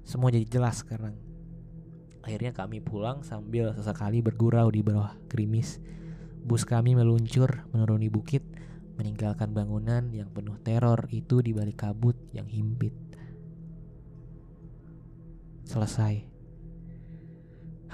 Semua 0.01 0.33
jadi 0.33 0.49
jelas 0.49 0.81
sekarang. 0.81 1.13
Akhirnya 2.25 2.49
kami 2.49 2.81
pulang 2.81 3.21
sambil 3.21 3.77
sesekali 3.77 4.25
bergurau 4.25 4.73
di 4.73 4.81
bawah 4.81 5.13
gerimis. 5.29 5.77
Bus 6.41 6.65
kami 6.65 6.97
meluncur 6.97 7.69
menuruni 7.69 8.09
bukit, 8.09 8.41
meninggalkan 8.99 9.55
bangunan 9.55 10.11
yang 10.11 10.27
penuh 10.35 10.59
teror 10.59 11.07
itu 11.15 11.39
di 11.39 11.55
balik 11.55 11.87
kabut 11.87 12.19
yang 12.35 12.51
himpit. 12.51 12.91
Selesai. 15.63 16.27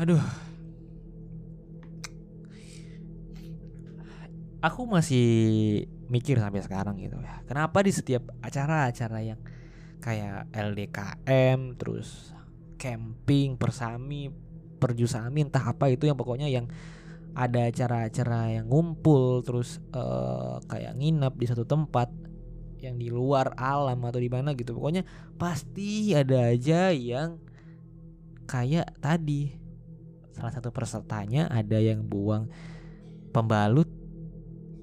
Aduh. 0.02 0.26
Aku 4.66 4.90
masih 4.90 5.30
mikir 6.10 6.42
sampai 6.42 6.66
sekarang 6.66 6.98
gitu 6.98 7.22
ya. 7.22 7.46
Kenapa 7.46 7.86
di 7.86 7.94
setiap 7.94 8.34
acara-acara 8.42 9.22
yang 9.22 9.38
kayak 10.02 10.50
LDKM, 10.50 11.78
terus 11.78 12.34
camping, 12.82 13.62
persami, 13.62 14.34
perjusami 14.82 15.46
entah 15.46 15.70
apa 15.70 15.90
itu 15.94 16.10
yang 16.10 16.18
pokoknya 16.18 16.50
yang 16.50 16.66
ada 17.36 17.68
acara-acara 17.68 18.56
yang 18.56 18.72
ngumpul 18.72 19.44
terus 19.44 19.84
uh, 19.92 20.64
kayak 20.72 20.96
nginep 20.96 21.34
di 21.36 21.46
satu 21.52 21.68
tempat 21.68 22.08
yang 22.80 22.96
di 22.96 23.12
luar 23.12 23.52
alam 23.60 24.00
atau 24.08 24.24
di 24.24 24.32
mana 24.32 24.56
gitu. 24.56 24.72
Pokoknya 24.72 25.04
pasti 25.36 26.16
ada 26.16 26.56
aja 26.56 26.96
yang 26.96 27.44
kayak 28.48 28.88
tadi 29.04 29.52
salah 30.32 30.54
satu 30.56 30.72
pesertanya 30.72 31.52
ada 31.52 31.80
yang 31.82 32.06
buang 32.08 32.48
pembalut 33.36 33.88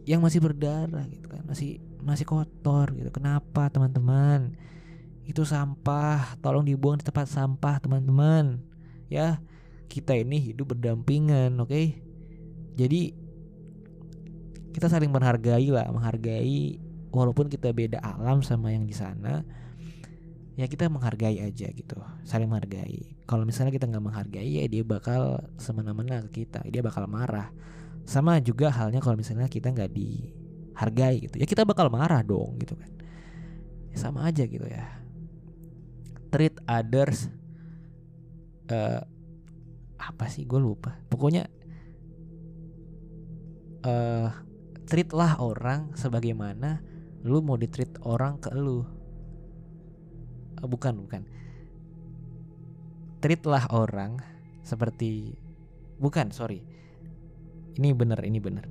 yang 0.03 0.19
masih 0.19 0.43
berdarah 0.43 1.07
gitu 1.07 1.31
kan 1.31 1.47
masih 1.47 1.79
masih 2.03 2.27
kotor 2.27 2.91
gitu. 2.99 3.09
Kenapa 3.15 3.71
teman-teman? 3.71 4.59
Itu 5.23 5.47
sampah 5.47 6.37
tolong 6.43 6.67
dibuang 6.67 6.99
di 6.99 7.07
tempat 7.07 7.31
sampah 7.31 7.79
teman-teman. 7.79 8.59
Ya 9.07 9.39
kita 9.87 10.19
ini 10.19 10.43
hidup 10.43 10.75
berdampingan 10.75 11.55
oke? 11.63 11.71
okay? 11.71 12.02
Jadi 12.79 13.13
kita 14.73 14.89
saling 14.89 15.13
menghargai 15.13 15.69
lah 15.69 15.87
menghargai 15.93 16.81
walaupun 17.13 17.53
kita 17.53 17.71
beda 17.77 18.01
alam 18.01 18.41
sama 18.41 18.73
yang 18.73 18.89
di 18.89 18.97
sana 18.97 19.45
ya 20.57 20.69
kita 20.69 20.89
menghargai 20.89 21.41
aja 21.41 21.69
gitu 21.73 21.97
saling 22.29 22.49
menghargai. 22.49 23.17
Kalau 23.25 23.49
misalnya 23.49 23.73
kita 23.73 23.89
nggak 23.89 24.05
menghargai 24.05 24.61
ya 24.61 24.65
dia 24.69 24.85
bakal 24.85 25.41
semena-mena 25.57 26.21
ke 26.29 26.45
kita 26.45 26.61
dia 26.69 26.85
bakal 26.85 27.09
marah. 27.09 27.49
Sama 28.05 28.43
juga 28.43 28.69
halnya 28.69 29.01
kalau 29.01 29.17
misalnya 29.17 29.49
kita 29.49 29.73
nggak 29.73 29.93
dihargai 29.93 31.29
gitu 31.29 31.37
ya 31.41 31.47
kita 31.49 31.65
bakal 31.65 31.89
marah 31.89 32.21
dong 32.21 32.61
gitu 32.61 32.77
kan. 32.77 32.91
Ya 33.93 33.97
sama 33.97 34.29
aja 34.29 34.45
gitu 34.45 34.65
ya. 34.65 34.85
Treat 36.33 36.61
others 36.65 37.29
uh, 38.73 39.05
apa 39.97 40.25
sih? 40.29 40.45
Gue 40.45 40.61
lupa. 40.61 40.97
Pokoknya 41.09 41.49
uh, 43.87 44.31
treatlah 44.87 45.39
orang 45.39 45.95
sebagaimana 45.95 46.83
lu 47.23 47.39
mau 47.43 47.55
ditreat 47.59 48.03
orang 48.03 48.39
ke 48.43 48.51
lu. 48.55 48.83
Oh, 50.63 50.69
bukan 50.71 50.95
bukan. 51.03 51.23
Treatlah 53.23 53.71
orang 53.71 54.19
seperti 54.63 55.39
bukan 55.99 56.35
sorry. 56.35 56.67
Ini 57.79 57.95
benar 57.95 58.23
ini 58.27 58.43
benar. 58.43 58.67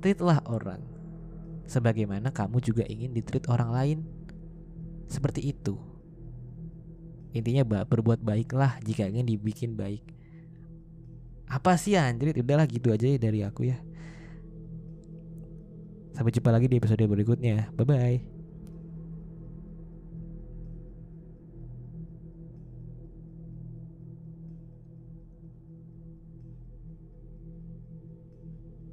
Treatlah 0.00 0.44
orang 0.48 0.80
sebagaimana 1.68 2.32
kamu 2.32 2.58
juga 2.64 2.84
ingin 2.88 3.12
ditreat 3.12 3.48
orang 3.52 3.70
lain. 3.72 3.98
Seperti 5.08 5.52
itu. 5.52 5.76
Intinya 7.36 7.84
berbuat 7.84 8.20
baiklah 8.24 8.80
jika 8.84 9.08
ingin 9.08 9.28
dibikin 9.28 9.76
baik. 9.76 10.04
Apa 11.48 11.76
sih 11.76 12.00
anjir 12.00 12.32
udahlah 12.32 12.64
gitu 12.64 12.92
aja 12.92 13.04
ya 13.04 13.20
dari 13.20 13.44
aku 13.44 13.68
ya 13.68 13.76
sampai 16.14 16.32
jumpa 16.32 16.50
lagi 16.52 16.68
di 16.68 16.78
episode 16.78 17.04
berikutnya. 17.04 17.72
Bye 17.76 17.86
bye 17.86 18.31